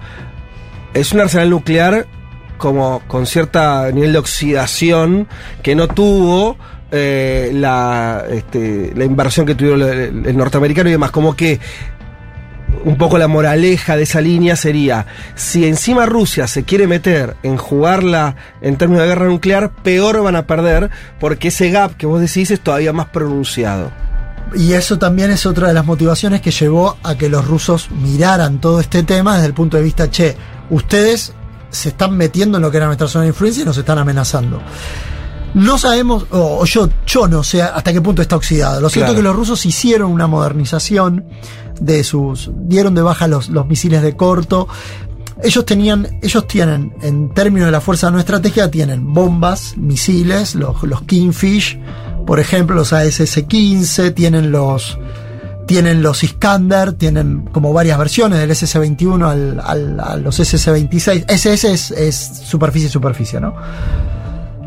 [0.92, 2.08] es un arsenal nuclear
[2.56, 5.28] como con cierta nivel de oxidación
[5.62, 6.56] que no tuvo
[6.90, 11.60] eh, la, este, la inversión que tuvieron el, el norteamericano y demás, como que
[12.84, 17.56] un poco la moraleja de esa línea sería, si encima Rusia se quiere meter en
[17.56, 22.20] jugarla en términos de guerra nuclear, peor van a perder, porque ese gap que vos
[22.20, 23.90] decís es todavía más pronunciado.
[24.54, 28.60] Y eso también es otra de las motivaciones que llevó a que los rusos miraran
[28.60, 30.36] todo este tema desde el punto de vista, che,
[30.70, 31.34] ustedes
[31.70, 34.62] se están metiendo en lo que era nuestra zona de influencia y nos están amenazando.
[35.54, 38.80] No sabemos, o yo, yo no sé hasta qué punto está oxidado.
[38.80, 39.12] Lo cierto Claro.
[39.12, 41.24] es que los rusos hicieron una modernización
[41.80, 42.50] de sus.
[42.54, 44.68] dieron de baja los, los misiles de corto.
[45.42, 50.82] Ellos tenían, ellos tienen, en términos de la fuerza no estratégica, tienen bombas, misiles, los,
[50.82, 51.78] los Kingfish,
[52.26, 54.98] por ejemplo, los ASS-15, tienen los,
[55.68, 61.24] tienen los Iskander, tienen como varias versiones del SS-21 al, al- a los SS-26.
[61.28, 63.54] SS es, es superficie-superficie, ¿no?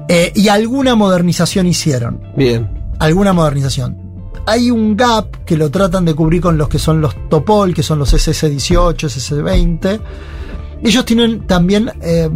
[0.07, 2.21] Eh, y alguna modernización hicieron.
[2.35, 2.69] Bien.
[2.99, 3.97] Alguna modernización.
[4.47, 7.83] Hay un gap que lo tratan de cubrir con los que son los Topol, que
[7.83, 9.99] son los SS-18, SS-20.
[10.83, 12.29] Ellos tienen también eh,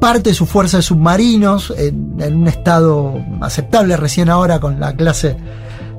[0.00, 4.94] parte de su fuerza de submarinos en, en un estado aceptable recién ahora con la
[4.96, 5.36] clase,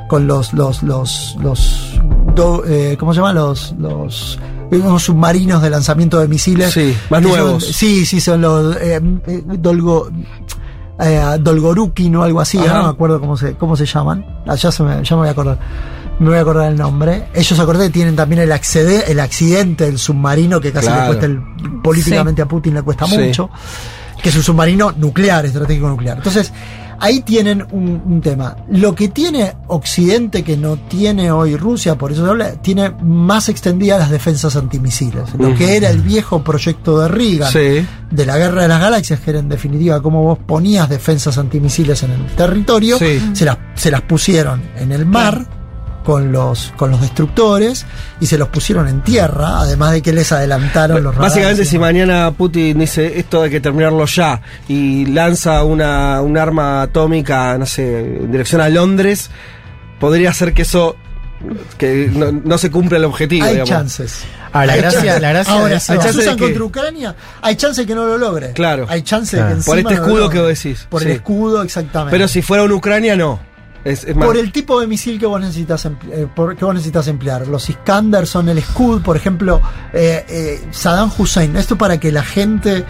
[0.10, 2.00] con los, los, los, los,
[2.36, 3.32] do- eh, ¿cómo se llama?
[3.34, 4.38] Los, los,
[4.72, 6.72] unos submarinos de lanzamiento de misiles.
[6.74, 7.64] Sí, más son- nuevos.
[7.66, 9.00] sí, sí, son los eh,
[9.60, 10.10] Dolgo,
[11.04, 12.74] eh, Dolgorukin o algo así, Ajá.
[12.78, 14.26] no me acuerdo cómo se, cómo se llaman.
[14.48, 15.60] Ah, ya, se me, ya me voy a acordar.
[16.20, 17.28] Me voy a acordar el nombre.
[17.34, 21.42] Ellos acordé tienen también el, accede, el accidente del submarino que casi le cuesta el,
[21.84, 23.18] políticamente a Putin le cuesta Sí.
[23.18, 23.50] mucho.
[24.22, 26.18] Que es un submarino nuclear, estratégico nuclear.
[26.18, 26.54] Entonces,
[27.04, 28.56] ahí tienen un, un tema.
[28.70, 33.50] Lo que tiene Occidente que no tiene hoy Rusia, por eso se habla, tiene más
[33.50, 35.24] extendidas las defensas antimisiles.
[35.38, 37.86] Lo que era el viejo proyecto de Reagan Sí.
[38.12, 42.02] de la guerra de las galaxias, que era en definitiva cómo vos ponías defensas antimisiles
[42.04, 43.20] en el territorio, Sí.
[43.34, 45.46] se, las, se las pusieron en el mar
[46.04, 47.86] con los, con los destructores
[48.20, 51.80] y se los pusieron en tierra, además de que les adelantaron los radares Básicamente, si
[51.80, 57.66] mañana Putin dice esto hay que terminarlo ya y lanza una, un arma atómica, no
[57.66, 59.30] sé, en dirección a Londres,
[60.00, 60.96] podría ser que eso
[61.78, 63.46] que no, no se cumpla el objetivo.
[63.46, 63.70] hay digamos.
[63.70, 64.24] chances.
[64.54, 65.22] Ah, la Hay gracia- chances.
[65.22, 67.86] la gracia Ahora, de si eso- los ¿Hay chance de usan contra Ucrania, hay chance
[67.86, 68.52] que no lo logre.
[68.54, 68.86] Claro.
[68.90, 69.50] Hay chance Claro.
[69.56, 71.08] de que Por este no lo escudo que vos decís, Por sí.
[71.08, 72.12] el escudo, exactamente.
[72.12, 73.40] Pero si fuera una Ucrania, no.
[73.86, 74.26] Es, es más.
[74.26, 77.48] Por el tipo de misil que vos necesitas, empl- eh, por- que vos necesitas emplear.
[77.48, 81.56] Los Iskander son el Scud, por ejemplo, eh, eh, Saddam Hussein.
[81.58, 82.86] Esto para que la gente.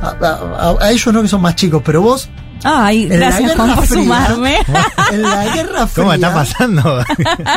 [0.00, 2.28] A, a- a ellos no que son más chicos, pero vos.
[2.64, 4.56] Ay, En la gracias Guerra Juan por Fría, sumarme.
[5.12, 6.04] En la Guerra Fría.
[6.04, 6.82] ¿Cómo está pasando?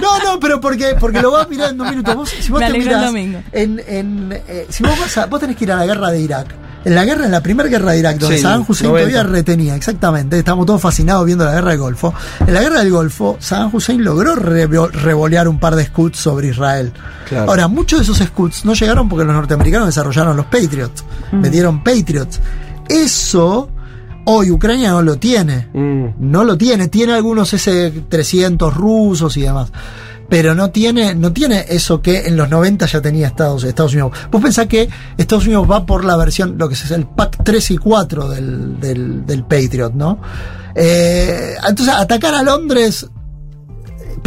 [0.01, 2.15] No, no, pero porque, porque lo vas a mirar en dos minutos.
[2.15, 3.41] Vos, si vos Me te el mirás, domingo.
[3.51, 6.19] en, en, eh, si vos vas a, vos tenés que ir a la guerra de
[6.21, 6.47] Irak.
[6.85, 9.09] En la guerra, en la primera guerra de Irak, donde Sí, Saddam Hussein 90.
[9.11, 12.13] todavía retenía, exactamente, estamos todos fascinados viendo la guerra del Golfo.
[12.45, 16.47] En la guerra del Golfo, Saddam Hussein logró revo- revolear un par de scouts sobre
[16.49, 16.93] Israel.
[17.27, 17.49] Claro.
[17.51, 22.39] Ahora, muchos de esos scouts no llegaron porque los norteamericanos desarrollaron los Patriots, metieron Patriots.
[22.87, 23.69] Eso,
[24.25, 26.05] hoy Ucrania no lo tiene Mm.
[26.31, 29.71] no lo tiene, tiene algunos S-300 rusos y demás.
[30.29, 34.13] Pero no tiene, no tiene eso que en los 90 ya tenía Estados, Estados Unidos.
[34.31, 37.71] Vos pensás que Estados Unidos va por la versión, lo que es el pack 3
[37.71, 40.19] y 4 del, del, del Patriot, ¿no?
[40.75, 43.07] Eh, entonces, atacar a Londres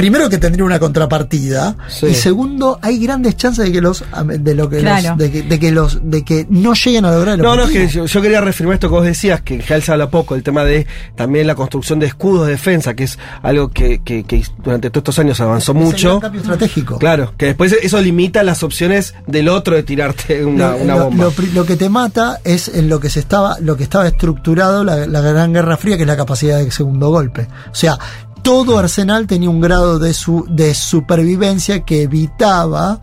[0.02, 2.06] primero que tendría una contrapartida Sí.
[2.06, 4.02] y segundo hay grandes chances de que los
[4.40, 5.10] de lo que Claro.
[5.10, 7.62] los, de que, de que los de que no lleguen a lograr el No, no,
[7.62, 10.10] es que yo, yo quería reafirmar esto que vos decías, que en general se habla
[10.10, 14.02] poco, el tema de también la construcción de escudos de defensa, que es algo que,
[14.02, 16.18] que, que durante todos estos años avanzó Es mucho.
[16.18, 20.76] cambio estratégico Claro, que después eso limita las opciones del otro de tirarte una, lo,
[20.78, 21.28] una lo- bomba.
[21.54, 25.06] lo que te mata es en lo que se estaba lo que estaba estructurado la,
[25.06, 27.96] la gran guerra fría que es la capacidad de segundo golpe o sea
[28.42, 33.02] todo arsenal tenía un grado de su de supervivencia que evitaba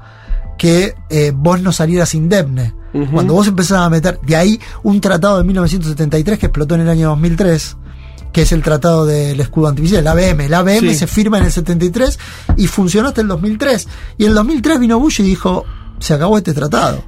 [0.58, 2.73] que eh, vos no salieras indemne
[3.13, 6.89] cuando vos empezabas a meter de ahí un tratado de 1973 que explotó en el
[6.89, 7.78] año 2003
[8.32, 10.41] que es el tratado del escudo antimisiles, el ABM.
[10.41, 10.95] El ABM Sí.
[10.95, 12.19] se firma en el 73
[12.58, 13.88] y funcionó hasta el 2003.
[14.19, 15.65] Y en el 2003 vino Bush y dijo,
[15.99, 17.04] se acabó este tratado.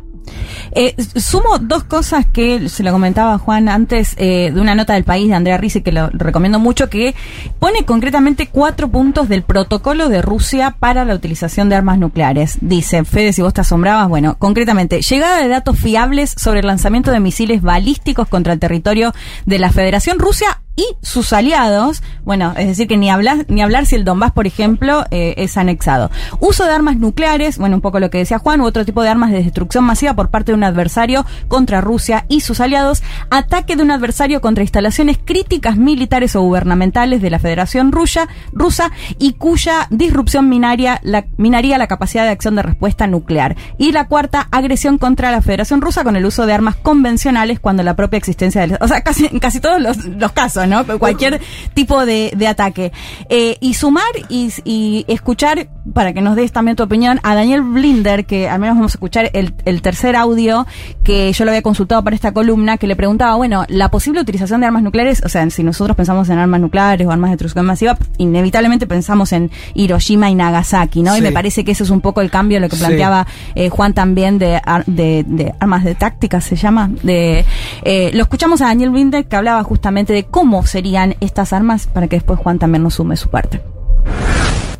[0.73, 5.03] Eh, sumo dos cosas que se lo comentaba Juan antes eh, de una nota del
[5.03, 7.13] país de Andrea Risi que lo, recomiendo mucho que
[7.59, 12.57] pone concretamente cuatro puntos del protocolo de Rusia para la utilización de armas nucleares.
[12.61, 17.11] Dice, Fede, si vos te asombrabas, bueno, concretamente, llegada de datos fiables sobre el lanzamiento
[17.11, 19.13] de misiles balísticos contra el territorio
[19.45, 23.85] de la Federación Rusia y sus aliados, bueno, es decir, que ni hablar, ni hablar
[23.85, 26.11] si el Donbass, por ejemplo, eh, es anexado.
[26.39, 29.09] Uso de armas nucleares, bueno, un poco lo que decía Juan, u otro tipo de
[29.09, 33.75] armas de destrucción masiva por parte de un adversario contra Rusia y sus aliados, ataque
[33.75, 39.33] de un adversario contra instalaciones críticas militares o gubernamentales de la Federación Rusa, rusa y
[39.33, 41.01] cuya disrupción minaria,
[41.37, 43.55] minaría la capacidad de acción de respuesta nuclear.
[43.77, 47.83] Y la cuarta, agresión contra la Federación Rusa con el uso de armas convencionales cuando
[47.83, 48.77] la propia existencia del...
[48.79, 50.85] O sea, casi, en casi todos los, los casos, ¿no?
[50.99, 51.39] Cualquier
[51.73, 52.91] tipo de, de ataque.
[53.29, 57.61] Eh, y sumar y, y escuchar, para que nos des también tu opinión, a Daniel
[57.61, 60.65] Blinder, que al menos vamos a escuchar el, el tercer audio
[61.03, 64.61] que yo lo había consultado para esta columna, que le preguntaba, bueno, la posible utilización
[64.61, 67.65] de armas nucleares, o sea, si nosotros pensamos en armas nucleares o armas de destrucción
[67.65, 71.15] masiva, inevitablemente pensamos en Hiroshima y Nagasaki, ¿no?
[71.17, 72.81] Y me parece que eso es un poco el cambio, lo que Sí.
[72.83, 76.89] planteaba eh, Juan también de, ar- de, de armas de táctica, se llama.
[77.03, 77.45] De,
[77.83, 82.07] eh, lo escuchamos a Daniel Blinder que hablaba justamente de cómo serían estas armas para
[82.07, 83.61] que después Juan también nos sume su parte.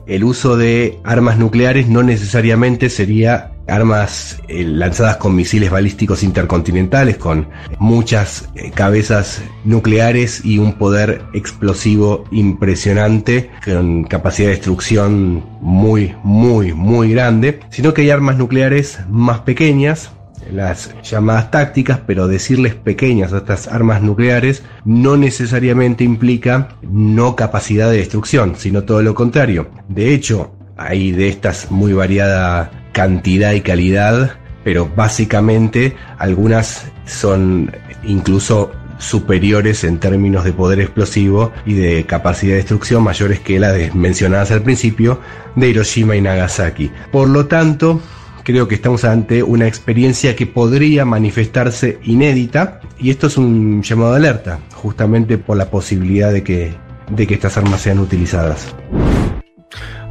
[0.08, 7.18] El uso de armas nucleares no necesariamente sería armas eh, lanzadas con misiles balísticos intercontinentales,
[7.18, 7.48] con
[7.80, 16.74] muchas eh, cabezas nucleares y un poder explosivo impresionante, con capacidad de destrucción muy, muy,
[16.74, 20.12] muy grande, sino que hay armas nucleares más pequeñas,
[20.52, 27.90] las llamadas tácticas, pero decirles pequeñas a estas armas nucleares no necesariamente implica no capacidad
[27.90, 29.70] de destrucción, sino todo lo contrario.
[29.88, 37.72] De hecho, hay de estas muy variada cantidad y calidad, pero básicamente algunas son
[38.04, 43.96] incluso superiores en términos de poder explosivo y de capacidad de destrucción mayores que las
[43.96, 45.20] mencionadas al principio
[45.56, 46.92] de Hiroshima y Nagasaki.
[47.12, 48.00] Por lo tanto,
[48.44, 54.12] creo que estamos ante una experiencia que podría manifestarse inédita y esto es un llamado
[54.12, 56.74] de alerta, justamente por la posibilidad de que,
[57.10, 58.74] de que estas armas sean utilizadas.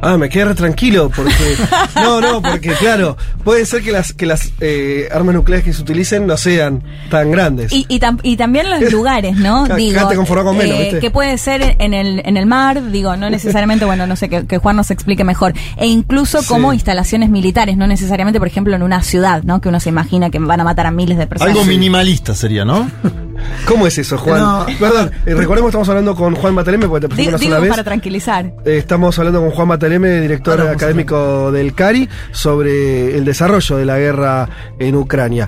[0.01, 1.31] Ah, me quedé re tranquilo porque.
[1.95, 5.81] No, no, porque claro, puede ser que las, que las eh, armas nucleares que se
[5.81, 7.71] utilicen no sean tan grandes.
[7.71, 9.67] Y, y, tam- y también los lugares, ¿no?
[9.67, 9.99] Digo,
[10.43, 10.99] con menos, eh, ¿viste?
[10.99, 14.45] que puede ser en el, en el mar, digo, no necesariamente, bueno, no sé, que,
[14.47, 15.53] que Juan nos explique mejor.
[15.77, 16.47] E incluso Sí.
[16.47, 19.61] como instalaciones militares, no necesariamente, por ejemplo, en una ciudad, ¿no?
[19.61, 21.53] Que uno se imagina que van a matar a miles de personas.
[21.55, 22.89] Algo minimalista sería, ¿no?
[23.67, 24.39] ¿Cómo es eso, Juan?
[24.39, 24.65] No.
[24.79, 27.69] Perdón, eh, recordemos que estamos hablando con Juan Mataleme, porque te una vez.
[27.69, 28.45] para tranquilizar.
[28.65, 33.85] Eh, Estamos hablando con Juan Mataleme, director a académico del CARI, sobre el desarrollo de
[33.85, 34.49] la guerra
[34.79, 35.47] en Ucrania.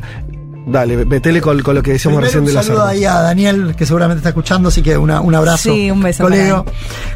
[0.65, 3.15] Dale, metele con, con lo que decíamos Primero, recién de un las saludo ahí a
[3.21, 5.73] Daniel, que seguramente está escuchando, así que una- un abrazo.
[5.73, 6.63] Sí, un beso Colega,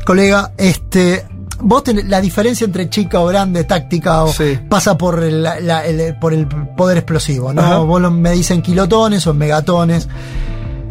[0.05, 1.23] colega este,
[1.61, 4.59] vos tenés la diferencia entre chica o grande, táctica, o Sí.
[4.69, 7.61] pasa por el, la- el- por el poder explosivo, ¿no?
[7.61, 7.77] Ajá.
[7.77, 10.09] Vos lo- me dicen kilotones o megatones.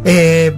[0.06, 0.54] Eh,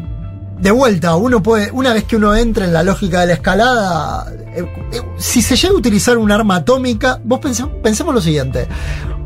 [0.60, 4.26] de vuelta, uno puede, una vez que uno entra en la lógica de la escalada,
[4.54, 8.66] eh, eh, si se llega a utilizar un arma atómica, vos pensemos lo siguiente.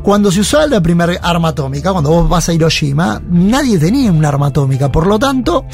[0.03, 4.23] Cuando se usaba la primera arma atómica, cuando vos vas a Hiroshima, nadie tenía un
[4.23, 4.91] arma atómica.
[4.91, 5.65] Por lo tanto,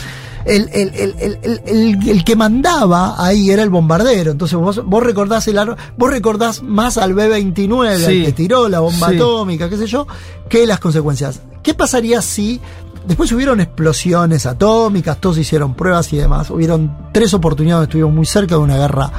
[0.46, 4.32] el, el- el- el- el- el- el que mandaba ahí era el bombardero.
[4.32, 8.06] Entonces vos, vos recordás el arma- vos recordás más al B-29, Sí.
[8.20, 9.16] al que tiró la bomba Sí.
[9.16, 10.08] atómica, qué sé yo,
[10.48, 11.42] que las consecuencias.
[11.64, 12.62] ¿Qué pasaría si
[13.10, 16.50] después hubieron explosiones atómicas, todos hicieron pruebas y demás?
[16.50, 19.12] Hubieron tres oportunidades, estuvimos muy cerca de una guerra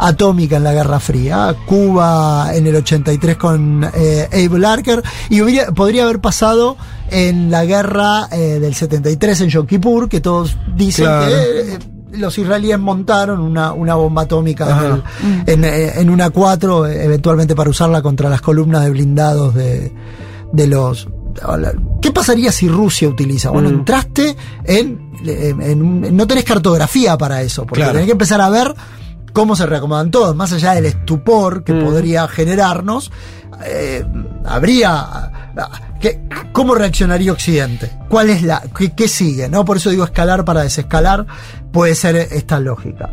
[0.00, 1.56] atómica en la Guerra Fría.
[1.66, 6.76] Cuba en el 83 con eh, Abe Larker y hubiera- podría haber pasado
[7.10, 11.26] en la guerra eh, del 73 en Yom Kippur, que todos dicen Claro.
[11.30, 11.78] que eh,
[12.12, 15.02] los israelíes montaron una, una bomba atómica en, el-
[15.46, 19.92] en, eh, en una 4, eh, eventualmente para usarla contra las columnas de blindados de,
[20.52, 21.08] de los...
[22.00, 23.50] ¿Qué pasaría si Rusia utiliza?
[23.50, 23.74] Bueno, Mm.
[23.74, 27.92] entraste en, en- en- No tenés cartografía para eso, porque Claro.
[27.92, 28.74] tenés que empezar a ver
[29.32, 31.84] cómo se reacomodan todos, más allá del estupor que Mm.
[31.84, 33.10] podría generarnos,
[33.64, 34.04] eh,
[34.44, 35.32] habría...
[36.00, 36.20] ¿qué-
[36.52, 37.90] ¿Cómo reaccionaría Occidente?
[38.08, 38.62] ¿Cuál es la...
[38.76, 39.48] Qué, qué sigue?
[39.48, 39.64] ¿no?
[39.64, 41.26] Por eso digo escalar para desescalar,
[41.72, 43.10] puede ser esta lógica.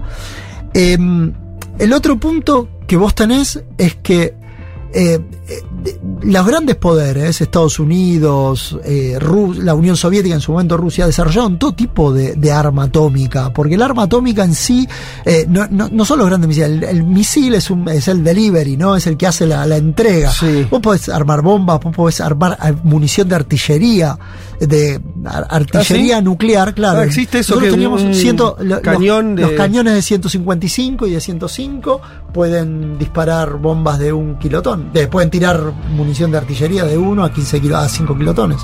[0.73, 1.33] Em,
[1.79, 4.35] el otro punto que vos tenés es que
[4.93, 9.17] eh, eh, de- los grandes poderes, Estados Unidos, eh,
[9.59, 13.75] la Unión Soviética, en su momento Rusia, desarrollaron todo tipo de, de arma atómica, porque
[13.75, 14.87] el arma atómica en sí
[15.23, 18.23] eh, no, no, no son los grandes misiles, el, el misil es, un, es el
[18.23, 18.95] delivery, ¿no?
[18.95, 20.31] Es el que hace la, la entrega.
[20.31, 20.65] Sí.
[20.71, 24.17] Vos podés armar bombas, vos podés armar ah, munición de artillería,
[24.59, 26.25] de ar- artillería ¿Ah, sí?
[26.25, 26.99] nuclear, claro.
[26.99, 30.01] Ah, existe eso Nosotros que teníamos un ciento- lo- los- cañón de- los cañones de
[30.01, 32.01] 155 y de 105
[32.33, 34.91] pueden disparar bombas de un kilotón.
[34.93, 35.59] De- pueden tirar
[35.95, 38.61] munición de artillería de 1 a 15 kilo, a 5 kilotones.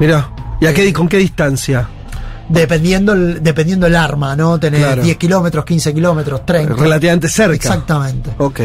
[0.00, 0.30] Mirá.
[0.60, 1.88] ¿Y a qué, con qué distancia?
[2.48, 4.58] Dependiendo el, dependiendo el arma, ¿no?
[4.58, 5.02] Tener Claro.
[5.02, 6.74] 10 kilómetros, 15 kilómetros, 30.
[6.74, 7.54] Relativamente cerca.
[7.54, 8.30] Exactamente.
[8.38, 8.60] Ok.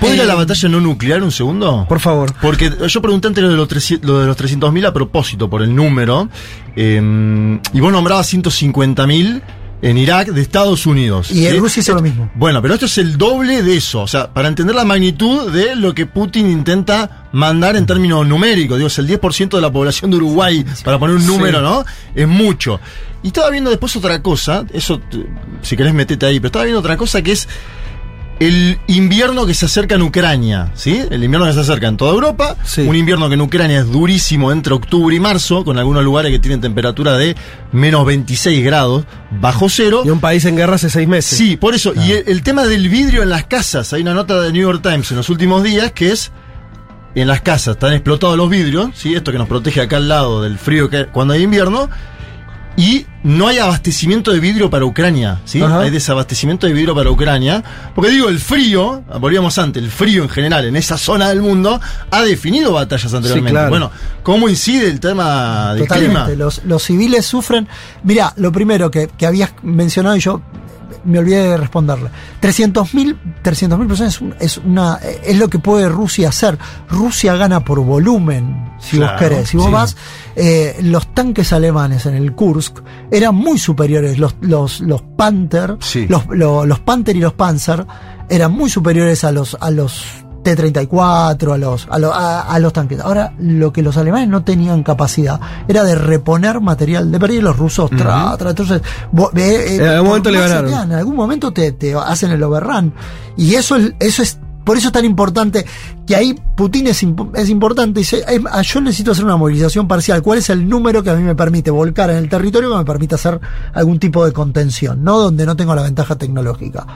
[0.00, 1.84] ¿Puedo ir a la Eh, batalla no nuclear un segundo?
[1.88, 2.32] Por favor.
[2.40, 5.62] Porque yo pregunté antes lo de los, 300 lo de los 300.000 a propósito, por
[5.62, 6.28] el número.
[6.76, 9.42] eh, y vos nombrabas 150.000
[9.80, 11.30] en Irak de Estados Unidos.
[11.30, 11.58] Y en ¿sí?
[11.58, 12.30] Rusia hizo lo mismo.
[12.34, 14.02] Bueno, pero esto es el doble de eso.
[14.02, 18.78] O sea, para entender la magnitud de lo que Putin intenta mandar en términos numéricos.
[18.78, 21.64] Digo, es el 10% de la población de Uruguay, para poner un número, Sí.
[21.64, 21.84] ¿no?
[22.14, 22.80] Es mucho.
[23.22, 25.00] Y estaba viendo después otra cosa, eso,
[25.62, 27.48] si querés metete ahí, pero estaba viendo otra cosa que es
[28.40, 31.02] el invierno que se acerca en Ucrania, ¿sí?
[31.10, 32.82] El invierno que se acerca en toda Europa, Sí.
[32.82, 36.38] un invierno que en Ucrania es durísimo entre octubre y marzo, con algunos lugares que
[36.38, 37.34] tienen temperatura de
[37.72, 39.04] menos 26 grados,
[39.40, 40.02] bajo cero.
[40.04, 41.36] Y un país en guerra hace seis meses.
[41.36, 41.92] Sí, por eso.
[41.94, 44.82] Y el, el tema del vidrio en las casas, hay una nota de New York
[44.82, 46.30] Times en los últimos días que es
[47.14, 49.14] en las casas están explotados los vidrios, ¿sí?
[49.14, 51.88] Esto que nos protege acá al lado del frío que cuando hay invierno.
[52.78, 55.60] Y no hay abastecimiento de vidrio para Ucrania, ¿sí?
[55.60, 55.80] Ajá.
[55.80, 57.64] Hay desabastecimiento de vidrio para Ucrania.
[57.92, 61.80] Porque digo, el frío, volvíamos antes, el frío en general en esa zona del mundo
[62.12, 63.50] ha definido batallas anteriormente.
[63.50, 63.70] claro.
[63.70, 63.90] Bueno,
[64.22, 66.24] ¿cómo incide el tema del Totalmente.
[66.24, 66.28] clima?
[66.36, 67.66] Los, los civiles sufren.
[68.04, 70.40] Mira, lo primero que, que habías mencionado y yo
[71.04, 72.10] me olvidé de responderle.
[72.40, 76.58] 300.000 300.000 personas es, un- es una es lo que puede Rusia hacer.
[76.88, 79.48] Rusia gana por volumen, si Claro, vos querés.
[79.48, 79.72] Si vos sí.
[79.72, 79.96] vas,
[80.36, 82.78] eh, los tanques alemanes en el Kursk
[83.10, 84.18] eran muy superiores.
[84.18, 86.06] Los, los, los Panther, Sí.
[86.08, 87.84] los, lo- los Panther y los Panzer
[88.28, 90.04] eran muy superiores a los, a los
[90.56, 93.00] T-34, a los, a, lo- a- a los tanques.
[93.00, 97.56] Ahora, lo que los alemanes no tenían capacidad era de reponer material de y los
[97.56, 98.80] rusos, tra, tra, entonces,
[99.12, 100.70] vos, eh, eh, En algún momento le ganaron.
[100.70, 102.92] te En algún momento te, te hacen el overrun.
[103.36, 105.64] Y eso es, eso es, por eso es tan importante
[106.06, 108.00] que ahí Putin es, imp- es importante.
[108.00, 110.22] Dice, "Em, ah, yo necesito hacer una movilización parcial.
[110.22, 112.84] ¿Cuál es el número que a mí me permite volcar en el territorio que me
[112.84, 113.40] permite hacer
[113.74, 115.02] algún tipo de contención?
[115.04, 116.86] No donde no tengo la ventaja tecnológica.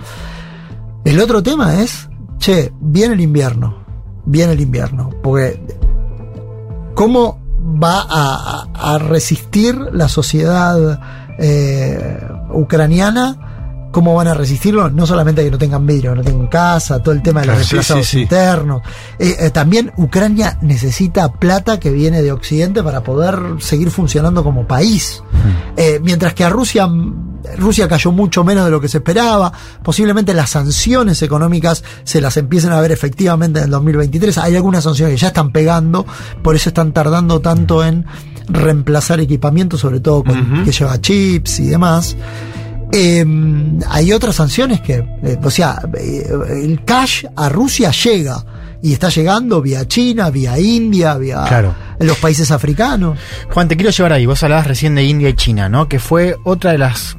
[1.05, 2.09] El otro tema es,
[2.43, 3.77] che, viene el invierno,
[4.25, 5.61] viene el invierno, porque
[6.95, 7.39] ¿cómo
[7.83, 11.01] va a, a- resistir la sociedad
[11.39, 12.21] eh,
[12.53, 13.52] ucraniana?
[13.93, 14.91] ¿Cómo van a resistirlo?
[14.91, 18.07] No solamente que no tengan vidrio, no tengan casa, todo el tema de los desplazados
[18.07, 18.21] sí, sí.
[18.23, 18.83] internos.
[19.19, 24.67] Eh, eh, también Ucrania necesita plata que viene de Occidente para poder seguir funcionando como
[24.67, 25.23] país.
[25.77, 26.89] Eh, mientras que a Rusia,
[27.59, 29.53] Rusia cayó mucho menos de lo que se esperaba.
[29.83, 34.39] Posiblemente las sanciones económicas se las empiecen a ver efectivamente en el 2023.
[34.39, 36.07] Hay algunas sanciones que ya están pegando,
[36.43, 38.07] por eso están tardando tanto en
[38.49, 42.17] reemplazar equipamiento, sobre todo con, que lleva chips y demás.
[42.93, 43.25] Eh,
[43.89, 46.27] hay otras sanciones que, eh, o sea, eh,
[46.63, 48.45] el cash a Rusia llega
[48.83, 51.75] y está llegando vía China, vía India, vía Claro.
[52.01, 53.19] los países africanos.
[53.51, 54.27] Juan, te quiero llevar ahí.
[54.27, 55.89] Vos hablabas recién de India y China, ¿no?
[55.89, 57.17] Que fue otra de las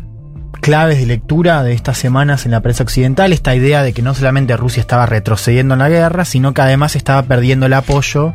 [0.63, 4.13] claves de lectura de estas semanas en la prensa occidental, esta idea de que no
[4.15, 8.34] solamente Rusia estaba retrocediendo en la guerra, sino que además estaba perdiendo el apoyo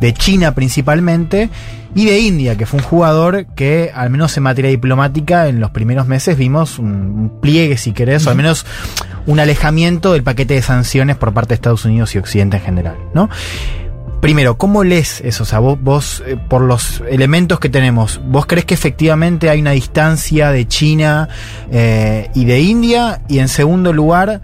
[0.00, 1.50] de China principalmente
[1.94, 5.70] y de India, que fue un jugador que, al menos en materia diplomática, en los
[5.70, 8.64] primeros meses vimos un, pliegue, si querés, o al menos
[9.26, 12.96] un alejamiento del paquete de sanciones por parte de Estados Unidos y Occidente en general,
[13.12, 13.28] ¿no?
[14.20, 15.42] Primero, ¿cómo lees eso?
[15.42, 19.60] O sea, vos, vos, eh, por los elementos que tenemos, ¿vos crees que efectivamente hay
[19.60, 21.28] una distancia de China
[21.70, 23.22] eh, y de India?
[23.28, 24.40] Y en segundo lugar,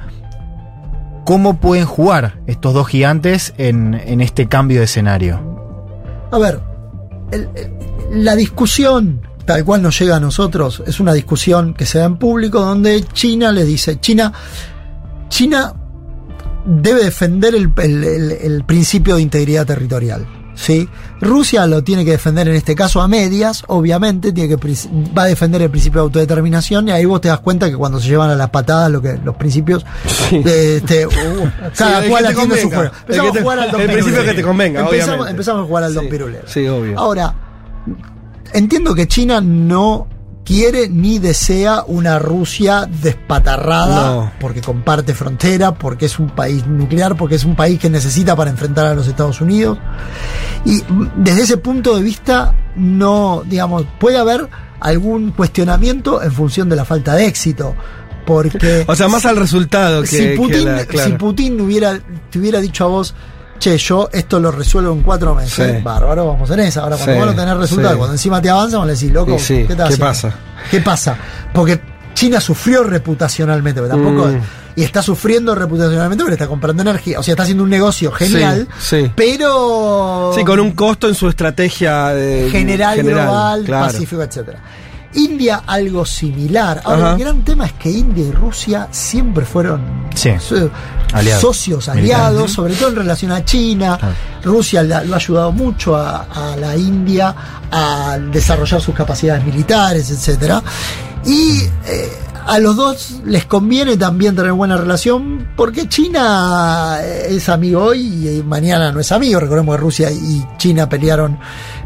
[1.24, 5.40] ¿cómo pueden jugar estos dos gigantes en, este cambio de escenario?
[6.30, 6.60] A ver,
[8.12, 12.16] la discusión tal cual nos llega a nosotros es una discusión que se da en
[12.16, 14.32] público donde China le dice, China,
[15.28, 15.74] China
[16.64, 20.26] debe defender el, el- el- el principio de integridad territorial.
[20.54, 20.86] ¿sí?
[21.20, 24.74] Rusia lo tiene que defender en este caso a medias, obviamente, tiene que,
[25.16, 27.98] va a defender el principio de autodeterminación y ahí vos te das cuenta que cuando
[27.98, 29.84] se llevan a las patadas lo que, los principios,
[30.30, 31.10] eh, este, uh,
[31.74, 32.90] cada cual atiende su juego.
[33.00, 34.30] Empezamos te- a jugar al Don el principio Pirulero.
[34.30, 35.30] que te convenga, empezamos, obviamente.
[35.30, 36.44] empezamos a jugar al Don Sí, Pirulero.
[36.46, 36.98] sí, obvio.
[36.98, 37.34] Ahora,
[38.52, 40.06] entiendo que China no
[40.44, 44.32] quiere ni desea una Rusia despatarrada No.
[44.40, 48.50] porque comparte frontera, porque es un país nuclear, porque es un país que necesita para
[48.50, 49.78] enfrentar a los Estados Unidos.
[50.64, 50.82] Y
[51.16, 54.48] desde ese punto de vista, no, digamos, puede haber
[54.80, 57.74] algún cuestionamiento en función de la falta de éxito.
[58.26, 60.06] Porque O sea, más al resultado que.
[60.08, 61.10] si que Putin, la- claro.
[61.10, 61.98] si Putin hubiera,
[62.30, 63.14] te hubiera dicho a vos,
[63.62, 65.82] che, yo esto lo resuelvo en cuatro meses, Sí.
[65.82, 66.82] bárbaro, vamos en esa.
[66.82, 67.98] Ahora, cuando Sí, vos no tenés resultados, sí.
[67.98, 70.34] cuando encima te avanzan, vos le decís, loco, ¿qué, estás ¿qué pasa?
[70.70, 71.16] ¿Qué pasa?
[71.52, 71.80] Porque
[72.14, 74.28] China sufrió reputacionalmente, pero tampoco.
[74.28, 74.40] Mm.
[74.74, 77.20] Y está sufriendo reputacionalmente porque está comprando energía.
[77.20, 78.66] O sea, está haciendo un negocio genial,
[79.14, 80.32] pero.
[80.34, 83.86] Sí, con un costo en su estrategia de- general, global, claro.
[83.86, 84.58] pacífico, etcétera.
[85.14, 86.80] India algo similar.
[86.84, 87.12] Ahora, Ajá.
[87.14, 89.80] el gran tema es que India y Rusia siempre fueron
[90.14, 90.30] Sí.
[90.38, 90.70] so-
[91.12, 91.42] Aliados.
[91.42, 93.98] socios, aliados, sobre todo en relación a China.
[94.42, 97.34] Rusia la- lo ha ayudado mucho a, a la India
[97.70, 100.62] a desarrollar sus capacidades militares, etcétera.
[101.26, 102.12] Y eh,
[102.46, 108.42] a los dos les conviene también tener buena relación porque China es amigo hoy y
[108.42, 109.38] mañana no es amigo.
[109.38, 111.38] Recordemos que Rusia y China pelearon,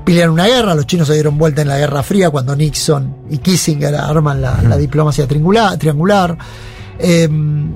[0.06, 3.36] pelearon una guerra, los chinos se dieron vuelta en la Guerra Fría cuando Nixon y
[3.38, 5.76] Kissinger arman la, la diplomacia triangular.
[5.76, 6.38] triangular.
[6.98, 7.24] Eh,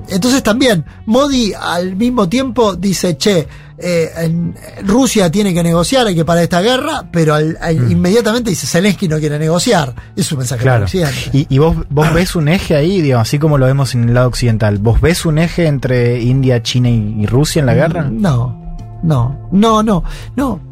[0.09, 6.15] entonces también Modi al mismo tiempo dice, che, eh, en- Rusia tiene que negociar, hay
[6.15, 9.93] que parar esta guerra, pero al- al- inmediatamente dice, Zelensky no quiere negociar.
[10.15, 10.85] Es un mensaje Claro.
[11.33, 14.13] Y, y vos, vos ves un eje ahí, digamos, así como lo vemos en el
[14.15, 14.79] lado occidental.
[14.79, 18.09] ¿Vos ves un eje entre India, China y, y Rusia en la guerra?
[18.09, 20.03] No, no, no, no,
[20.35, 20.70] no.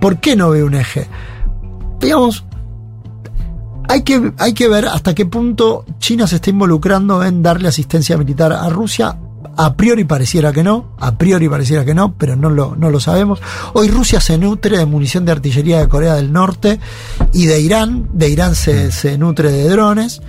[0.00, 1.06] ¿Por qué no veo un eje?
[2.00, 2.44] Digamos,
[3.88, 8.16] hay que, hay que ver hasta qué punto China se está involucrando en darle asistencia
[8.16, 9.18] militar a Rusia.
[9.54, 13.00] A priori pareciera que no, a priori pareciera que no, pero no lo, no lo
[13.00, 13.40] sabemos.
[13.74, 16.80] Hoy Rusia se nutre de munición de artillería de Corea del Norte
[17.34, 18.08] y de Irán.
[18.14, 20.22] De Irán se, se nutre de drones.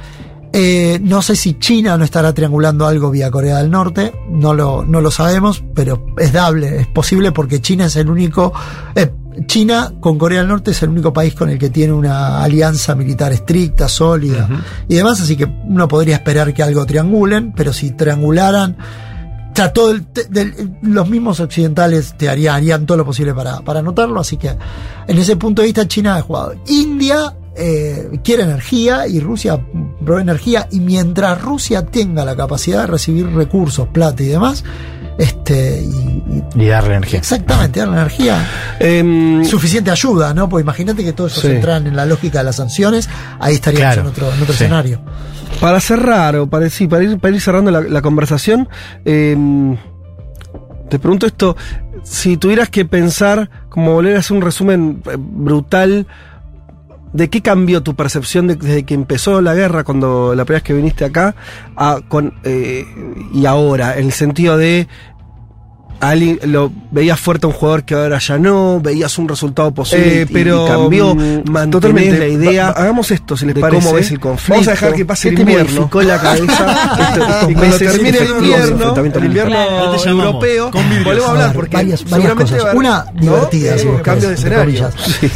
[0.55, 4.85] Eh, no sé si China no estará triangulando algo vía Corea del Norte, no lo,
[4.85, 8.53] no lo sabemos, pero es dable, es posible porque China es el único,
[8.93, 9.11] eh,
[9.47, 12.95] China con Corea del Norte es el único país con el que tiene una alianza
[12.95, 14.47] militar estricta, sólida
[14.87, 18.77] y demás, así que uno podría esperar que algo triangulen, pero si triangularan,
[19.55, 23.61] ya todo el- te- del- los mismos occidentales te harían, harían todo lo posible para,
[23.61, 24.49] para anotarlo, así que
[25.07, 26.55] en ese punto de vista China ha jugado.
[26.67, 29.59] India eh, quiere energía y Rusia
[30.03, 34.63] provee energía y mientras Rusia tenga la capacidad de recibir recursos, plata y demás,
[35.17, 35.87] este y,
[36.59, 37.19] y- Y darle energía.
[37.19, 38.45] exactamente dar la energía
[38.79, 40.49] Em, suficiente ayuda, ¿no?
[40.49, 41.47] Porque imagínate que todo eso Sí.
[41.47, 43.09] se entra en la lógica de las sanciones,
[43.39, 44.01] ahí estaríamos Claro.
[44.01, 44.63] en otro, en otro Sí.
[44.63, 44.99] escenario.
[45.61, 48.67] Para cerrar, o para, sí, para, ir, para ir cerrando la, la conversación,
[49.05, 49.37] eh,
[50.89, 51.55] te pregunto esto,
[52.03, 56.05] si tuvieras que pensar, como volver a hacer un resumen eh, brutal,
[57.13, 60.63] ¿de qué cambió tu percepción de- desde que empezó la guerra, cuando la primera vez
[60.67, 61.35] que viniste acá,
[61.75, 62.85] a- con, eh,
[63.33, 63.97] y ahora?
[63.97, 64.87] En el sentido de...
[66.09, 70.21] alguien- lo veías fuerte a un jugador que ahora ya no, veías un resultado posible
[70.23, 72.19] Eh, pero, y cambió, mm, mantenés totalmente.
[72.19, 72.65] la idea.
[72.71, 73.83] Va- hagamos esto, si les de parece.
[73.83, 74.53] cómo ves el conflicto.
[74.53, 75.89] Vamos a dejar que pase el ¿Qué te invierno.
[76.03, 76.43] la cabeza
[76.99, 80.05] estos- estos y cuando termine el invierno, enfrentamiento el invierno llamamos.
[80.07, 80.71] europeo,
[81.03, 82.73] volvemos a hablar porque varias, cosas.
[82.73, 83.21] Una ¿no?
[83.21, 84.89] divertida, Eh, si vos cambio de escenario.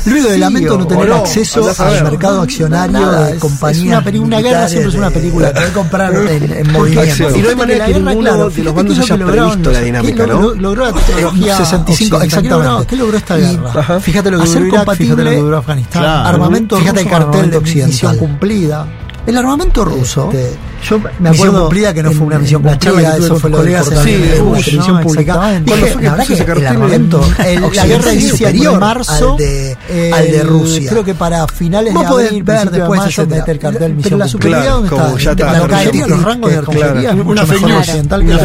[0.06, 2.04] Luego de lamento Sí, no tener no, acceso al ver.
[2.04, 3.78] mercado accionario Nada, de compañías.
[3.82, 7.36] es una peli- una guerra siempre es una película que comprar en, en movimiento.
[7.38, 10.57] Y no hay manera que ninguno de los bandos haya previsto la dinámica, ¿no?
[10.58, 12.86] Logró la tecnología 65, exactamente.
[12.88, 13.72] ¿Qué logró esta guerra?
[13.76, 14.00] Ajá.
[14.00, 16.02] Fíjate lo que Hacer duró Irak, compatible- fíjate lo que duró Afganistán.
[16.04, 16.28] Claro.
[16.30, 18.18] Armamento fíjate el ruso cartel de misión occidental.
[18.18, 18.88] cumplida.
[19.26, 22.80] El armamento ruso, Este, yo me acuerdo cumplida que no fue una misión en la
[22.80, 23.96] charla cumplida, que tuve eso con fue lo colegas en de
[24.38, 25.02] la Bush, televisión ¿no?
[25.02, 25.32] pública.
[25.34, 25.72] Exactamente.
[25.74, 28.54] Dije, ¿Cuándo fue que la verdad que el armamento, el- la guerra es inicia el
[28.54, 30.90] 10 de superior marzo al de- eh, al de el- Rusia.
[30.90, 33.96] Creo que para finales de abril, ver de después mayo, se mete el cartel pero
[33.96, 34.58] misión la cumplida.
[34.64, 35.18] superioridad dónde está?
[35.24, 35.52] ya está.
[35.60, 38.44] la caería los rangos de artillería es mucho mejor occidental que la.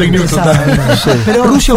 [1.27, 1.75] Pero Rusia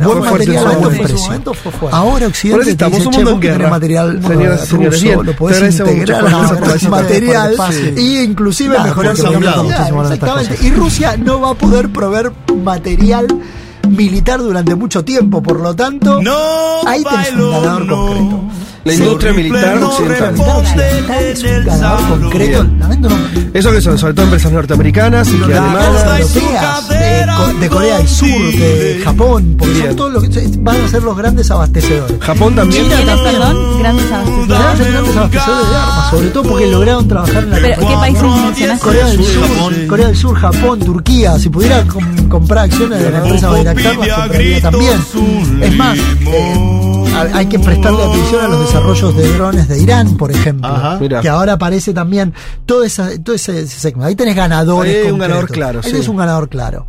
[0.00, 0.08] ¿no?
[0.08, 1.42] buen material a buen precio.
[1.90, 6.24] Ahora Occidente te dice, che, vos tenés material ruso, lo podés integrar
[6.88, 7.54] material
[7.96, 9.26] y inclusive mejorar su
[9.76, 10.54] Claro, exactamente.
[10.56, 10.66] cosas.
[10.66, 13.26] Y Rusia no va a poder proveer material
[13.88, 16.20] militar durante mucho tiempo, por lo tanto,
[16.86, 18.40] ahí tenés un ganador concreto.
[18.84, 20.34] La industria militar occidental.
[21.20, 22.64] Es un ganador concreto.
[22.64, 23.98] No- ¿Eso que son?
[23.98, 25.86] Sobre todo empresas norteamericanas y que además.
[26.20, 30.80] europeas, de, Co- de Corea del Sur, de Japón, porque son todos los que van
[30.80, 32.16] a ser los grandes abastecedores.
[32.20, 32.84] Japón también.
[32.84, 33.34] China ¿Quiénes, también.
[33.40, 33.78] perdón?
[33.78, 34.78] Grandes Van a abastecedores.
[34.78, 38.22] ser grandes abastecedores de armas, sobre todo porque lograron trabajar en la Pero, ¿qué países
[38.22, 38.84] mencionaste?
[38.84, 39.74] Corea del Sur, Japón.
[39.88, 41.38] Corea del Sur, Japón, Turquía.
[41.38, 44.98] Si pudiera com- comprar acciones de la empresa Bayraktar, las compraría también.
[45.60, 50.30] Es más, eh, hay que prestarle atención a los desarrollos de drones de Irán, por
[50.30, 50.68] ejemplo.
[50.68, 50.98] Ajá.
[51.00, 51.20] Mira.
[51.20, 52.32] Que ahora aparece también
[52.66, 54.08] todo, esa, todo ese, ese segmento.
[54.08, 54.94] Ahí tenés ganadores.
[54.94, 55.92] Ahí hay un ganador claro, Ahí sí.
[55.92, 56.86] tenés un ganador claro.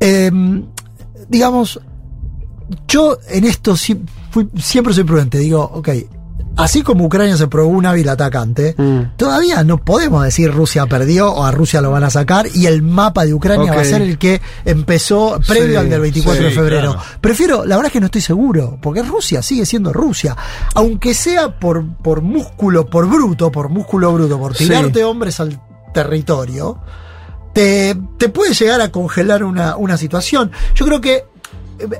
[0.00, 0.30] Eh,
[1.28, 1.80] digamos,
[2.88, 5.38] yo en esto fui- siempre soy prudente.
[5.38, 5.88] Digo, ok,
[6.56, 9.16] así como Ucrania se probó un hábil atacante, Mm.
[9.16, 12.82] todavía no podemos decir Rusia perdió o a Rusia lo van a sacar y el
[12.82, 16.50] mapa de Ucrania va a ser el que empezó previo Sí, al del 24 de
[16.50, 16.92] febrero.
[16.94, 17.06] claro.
[17.20, 20.36] Prefiero, la verdad es que no estoy seguro, porque Rusia sigue siendo Rusia.
[20.74, 24.64] Aunque sea por, por músculo, por bruto, por músculo bruto, por Sí.
[24.66, 25.60] tirarte hombres al
[25.92, 26.78] territorio,
[27.52, 30.50] te, te puede llegar a congelar una, una situación.
[30.74, 31.24] Yo creo que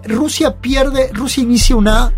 [0.05, 2.12] Rusia pierde, Rusia inicia una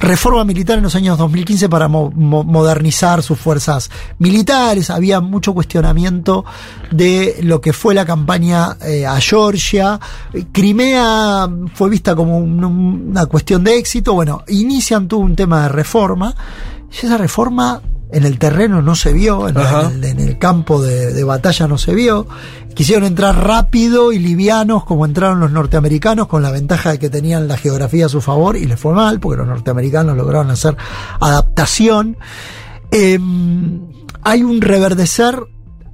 [0.00, 4.90] reforma militar en los años 2015 para mo- mo- modernizar sus fuerzas militares.
[4.90, 6.44] Había mucho cuestionamiento
[6.90, 10.00] de lo que fue la campaña eh, a Georgia.
[10.52, 12.64] Crimea fue vista como un-
[13.10, 14.14] una cuestión de éxito.
[14.14, 16.34] Bueno, inician todo un tema de reforma.
[16.92, 17.80] Y esa reforma
[18.12, 21.78] en el terreno no se vio, en, el, en el campo de, de batalla no
[21.78, 22.26] se vio.
[22.74, 27.48] Quisieron entrar rápido y livianos como entraron los norteamericanos con la ventaja de que tenían
[27.48, 30.76] la geografía a su favor y les fue mal porque los norteamericanos lograron hacer
[31.20, 32.18] adaptación.
[32.90, 33.18] Eh,
[34.22, 35.38] hay un reverdecer,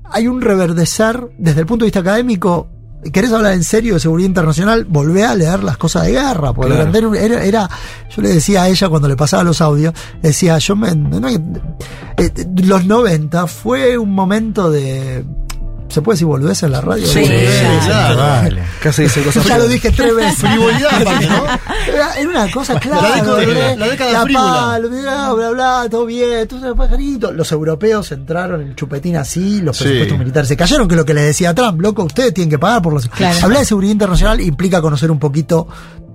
[0.05, 2.69] hay un reverdecer desde el punto de vista académico.
[3.13, 4.85] ¿Querés hablar en serio de seguridad internacional?
[4.85, 6.53] Volvé a leer las cosas de guerra.
[6.53, 7.15] Porque Claro.
[7.15, 7.69] era, era-
[8.15, 11.41] yo le decía a ella cuando le pasaba los audios, decía, yo me, no eh,
[12.65, 15.25] los 90 fue un momento de...
[15.89, 17.07] ¿Se puede decir volvés en la radio?
[17.07, 18.17] Sí, Volvés, claro.
[18.19, 18.63] Vale.
[18.83, 20.39] Casi dicen cosas ya lo dije tres veces.
[20.39, 21.45] Frivolidad, ¿no?
[21.95, 23.09] Era, era una cosa clara.
[23.09, 23.77] La década- ¿verdad?
[23.79, 24.53] la década La frívola.
[24.53, 27.33] palo, bla, bla, bla, todo bien, todo pajarito.
[27.33, 29.85] Los europeos entraron en el chupetín así, los Sí.
[29.85, 32.59] presupuestos militares se cayeron, que es lo que le decía Trump, loco, ustedes tienen que
[32.59, 33.09] pagar por los...
[33.09, 33.39] Claro.
[33.45, 35.67] Hablar de seguridad internacional implica conocer un poquito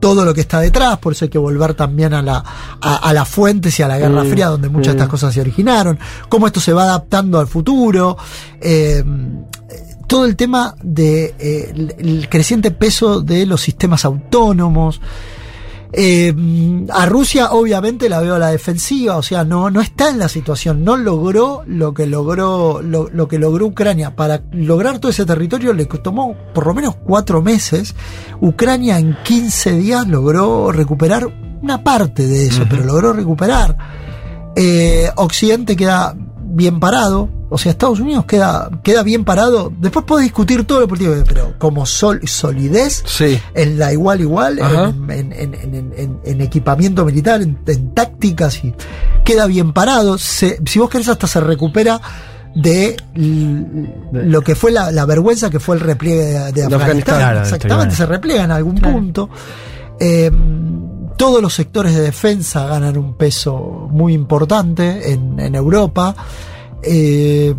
[0.04, 2.44] todo lo que está detrás, por eso hay que volver también a la
[2.82, 5.40] a, a las fuentes y a la Guerra Fría, donde muchas de estas cosas se
[5.40, 5.98] originaron,
[6.28, 8.18] cómo esto se va adaptando al futuro,
[8.60, 9.02] eh,
[10.06, 15.00] todo el tema de eh, el, el creciente peso de los sistemas autónomos.
[15.96, 16.34] Eh,
[16.90, 20.28] a Rusia obviamente la veo a la defensiva, o sea, no, no está en la
[20.28, 24.16] situación, no logró lo que logró, lo, lo que logró Ucrania.
[24.16, 27.96] Para lograr todo ese territorio le tomó por lo menos cuatro meses.
[28.42, 31.28] Ucrania en 15 días logró recuperar
[31.62, 33.78] una parte de eso, pero logró recuperar.
[34.56, 36.16] Eh, Occidente queda
[36.56, 39.72] bien parado, o sea, Estados Unidos queda, queda bien parado.
[39.80, 43.40] Después puede discutir todo lo político, pero como sol, solidez Sí.
[43.56, 48.64] en la igual igual, en, en- en- en- en- en equipamiento militar, en, en tácticas,
[48.64, 48.74] y
[49.26, 50.18] queda bien parado.
[50.20, 52.00] Se- si vos querés, hasta se recupera
[52.56, 53.66] de l-
[54.12, 56.82] lo que fue la, la vergüenza que fue el repliegue de, de De Afganistán.
[56.82, 57.18] Afganistán.
[57.18, 58.94] Claro, Exactamente, se repliega en algún Claro.
[58.94, 59.30] punto.
[60.00, 60.30] Eh,
[61.18, 66.16] todos los sectores de defensa ganan un peso muy importante en, en Europa.
[66.82, 67.56] Eh,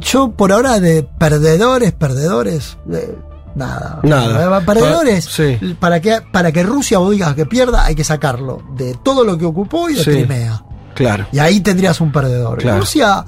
[0.00, 3.16] yo por ahora de perdedores, perdedores, eh,
[3.54, 4.00] nada.
[4.04, 4.58] Nada.
[4.58, 5.58] Eh, Perdedores, sí.
[5.80, 9.36] para, que, para que Rusia vos digas que pierda, hay que sacarlo de todo lo
[9.36, 10.10] que ocupó y de Sí.
[10.10, 10.62] Crimea.
[10.94, 11.26] Claro.
[11.32, 12.58] Y ahí tendrías un perdedor.
[12.58, 12.80] Claro.
[12.80, 13.24] Rusia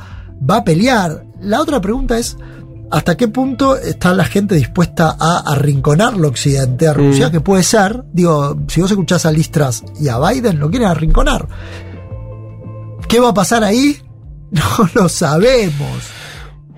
[0.48, 1.24] va a pelear.
[1.40, 2.36] La otra pregunta es,
[2.90, 7.28] ¿hasta qué punto está la gente dispuesta a arrinconarlo occidente a Rusia?
[7.28, 7.32] Mm.
[7.32, 11.48] Que puede ser, digo, si vos escuchás a Listras y a Biden, lo quieren arrinconar.
[13.08, 13.96] ¿Qué va a pasar ahí?
[14.50, 16.18] No lo sabemos.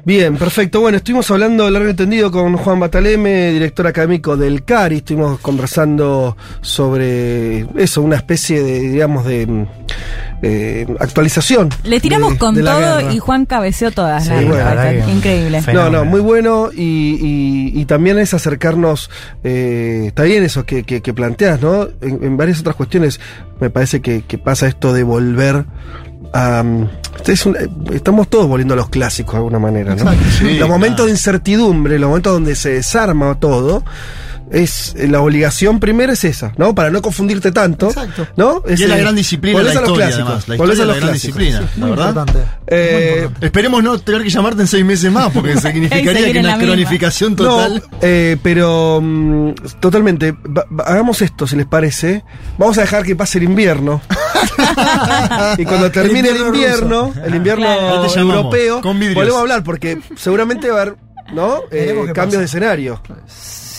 [0.04, 0.80] Bien, perfecto.
[0.80, 4.96] Bueno, estuvimos hablando largo y entendido con Juan Bataleme, director académico del CARI.
[4.96, 9.66] Estuvimos conversando sobre eso, una especie de, digamos, de
[10.42, 11.68] eh, actualización.
[11.84, 13.12] Le tiramos de- con de todo guerra.
[13.12, 14.24] y Juan cabeció todas.
[14.24, 15.62] Sí, la bueno, que- Increíble.
[15.72, 16.80] No, no, muy bueno y,
[17.74, 19.10] y- y también es acercarnos,
[19.44, 21.88] eh, está bien eso que, que- que planteas, ¿no?
[22.00, 23.20] En, en varias otras cuestiones
[23.60, 25.64] me parece que, que pasa esto de volver
[26.32, 26.62] a...
[26.62, 26.88] mm,
[27.26, 30.02] es un- eh, estamos todos volviendo a los clásicos de alguna manera, ¿no?
[30.12, 30.24] Exacto.
[30.38, 31.06] Sí, los momentos claro.
[31.06, 33.84] de incertidumbre, los momentos donde se desarma todo,
[34.50, 36.74] es eh, la obligación primera es esa, ¿no?
[36.74, 37.88] Para no confundirte tanto.
[37.88, 38.26] Exacto.
[38.36, 38.62] ¿No?
[38.68, 40.48] Y es la eh, gran disciplina de volvés la a los clásicos, además.
[40.48, 41.38] La historia es la los gran clásicos.
[41.38, 42.08] disciplina, la Muy verdad.
[42.08, 42.40] importante.
[42.66, 43.46] Eh, Muy.
[43.46, 46.58] Esperemos no tener que llamarte en seis meses más, porque significaría que una misma.
[46.64, 47.82] cronificación No, total.
[48.02, 50.32] eh, pero mm, totalmente.
[50.32, 52.24] Va- hagamos esto, si les parece.
[52.58, 54.00] Vamos a dejar que pase el invierno.
[55.58, 58.04] y cuando termine el invierno invierno, el invierno Claro.
[58.20, 60.96] Europeo, volvemos a hablar porque seguramente va a haber,
[61.34, 61.60] ¿no?
[61.70, 62.38] Eh, cambios pasa.
[62.38, 63.00] de escenario.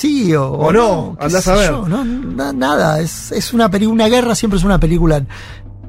[0.01, 1.69] Sí o, O no, andás a ver.
[1.71, 5.27] yo, no, na- nada, es, es una película, una guerra siempre es una película en,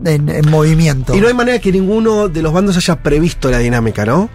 [0.05, 1.15] en- en movimiento.
[1.17, 4.29] Y no hay manera que ninguno de los bandos haya previsto la dinámica, ¿no?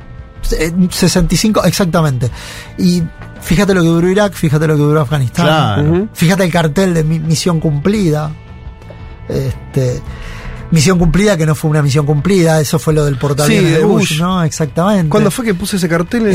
[0.60, 2.30] En 65, exactamente.
[2.78, 3.04] Y
[3.42, 5.46] fíjate lo que duró Irak, fíjate lo que duró Afganistán.
[5.46, 6.08] Claro.
[6.14, 8.32] Fíjate el cartel de mi- misión cumplida.
[9.28, 10.02] Este,
[10.72, 13.78] misión cumplida que no fue una misión cumplida, eso fue lo del portaaviones Sí, de
[13.80, 14.20] de Bush, Bush.
[14.22, 14.44] ¿no?
[14.44, 15.10] Exactamente.
[15.10, 16.28] ¿Cuándo fue que puse ese cartel?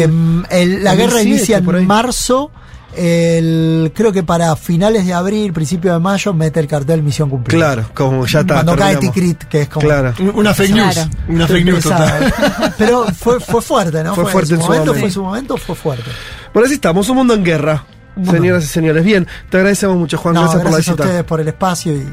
[0.50, 2.50] El- la guerra 2007, inicia en marzo.
[2.94, 7.56] El, creo que para finales de abril, principio de mayo, mete el cartel misión cumplida.
[7.58, 8.54] Claro, como ya está.
[8.54, 9.14] Cuando cae terminamos.
[9.14, 9.86] Tikrit, que es como.
[9.86, 10.14] Claro.
[10.34, 10.94] Una fake news.
[10.94, 11.10] Claro.
[11.28, 12.34] Una fake news total.
[12.78, 14.14] Pero fue, fue fuerte, ¿no?
[14.14, 14.86] Fue fuerte en en su momento.
[14.86, 15.00] momento.
[15.00, 16.10] Fue en su momento, fue fuerte.
[16.52, 17.84] Bueno, así estamos, un mundo en guerra.
[18.14, 18.32] Mundo.
[18.32, 20.34] Señoras y señores, bien, te agradecemos mucho, Juan.
[20.34, 21.04] No, gracias, por la gracias a visita.
[21.04, 22.06] ustedes por el espacio y,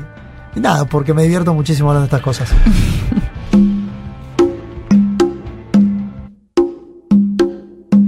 [0.55, 2.49] y nada, porque me divierto muchísimo hablando de estas cosas.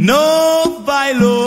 [0.04, 1.41] No bailo.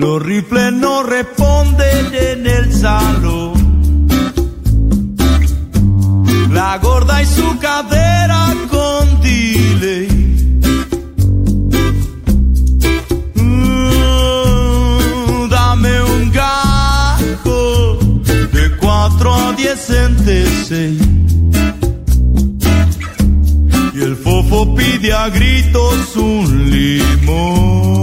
[0.00, 4.08] Los rifles no responden en el salón.
[6.50, 10.08] La gorda y su cadera con delay.
[13.34, 14.70] Mm,
[15.50, 17.98] dame un gajo
[18.54, 21.02] de 4 a 10 centeseis.
[23.92, 28.00] Y el fofo pide a gritos un lío.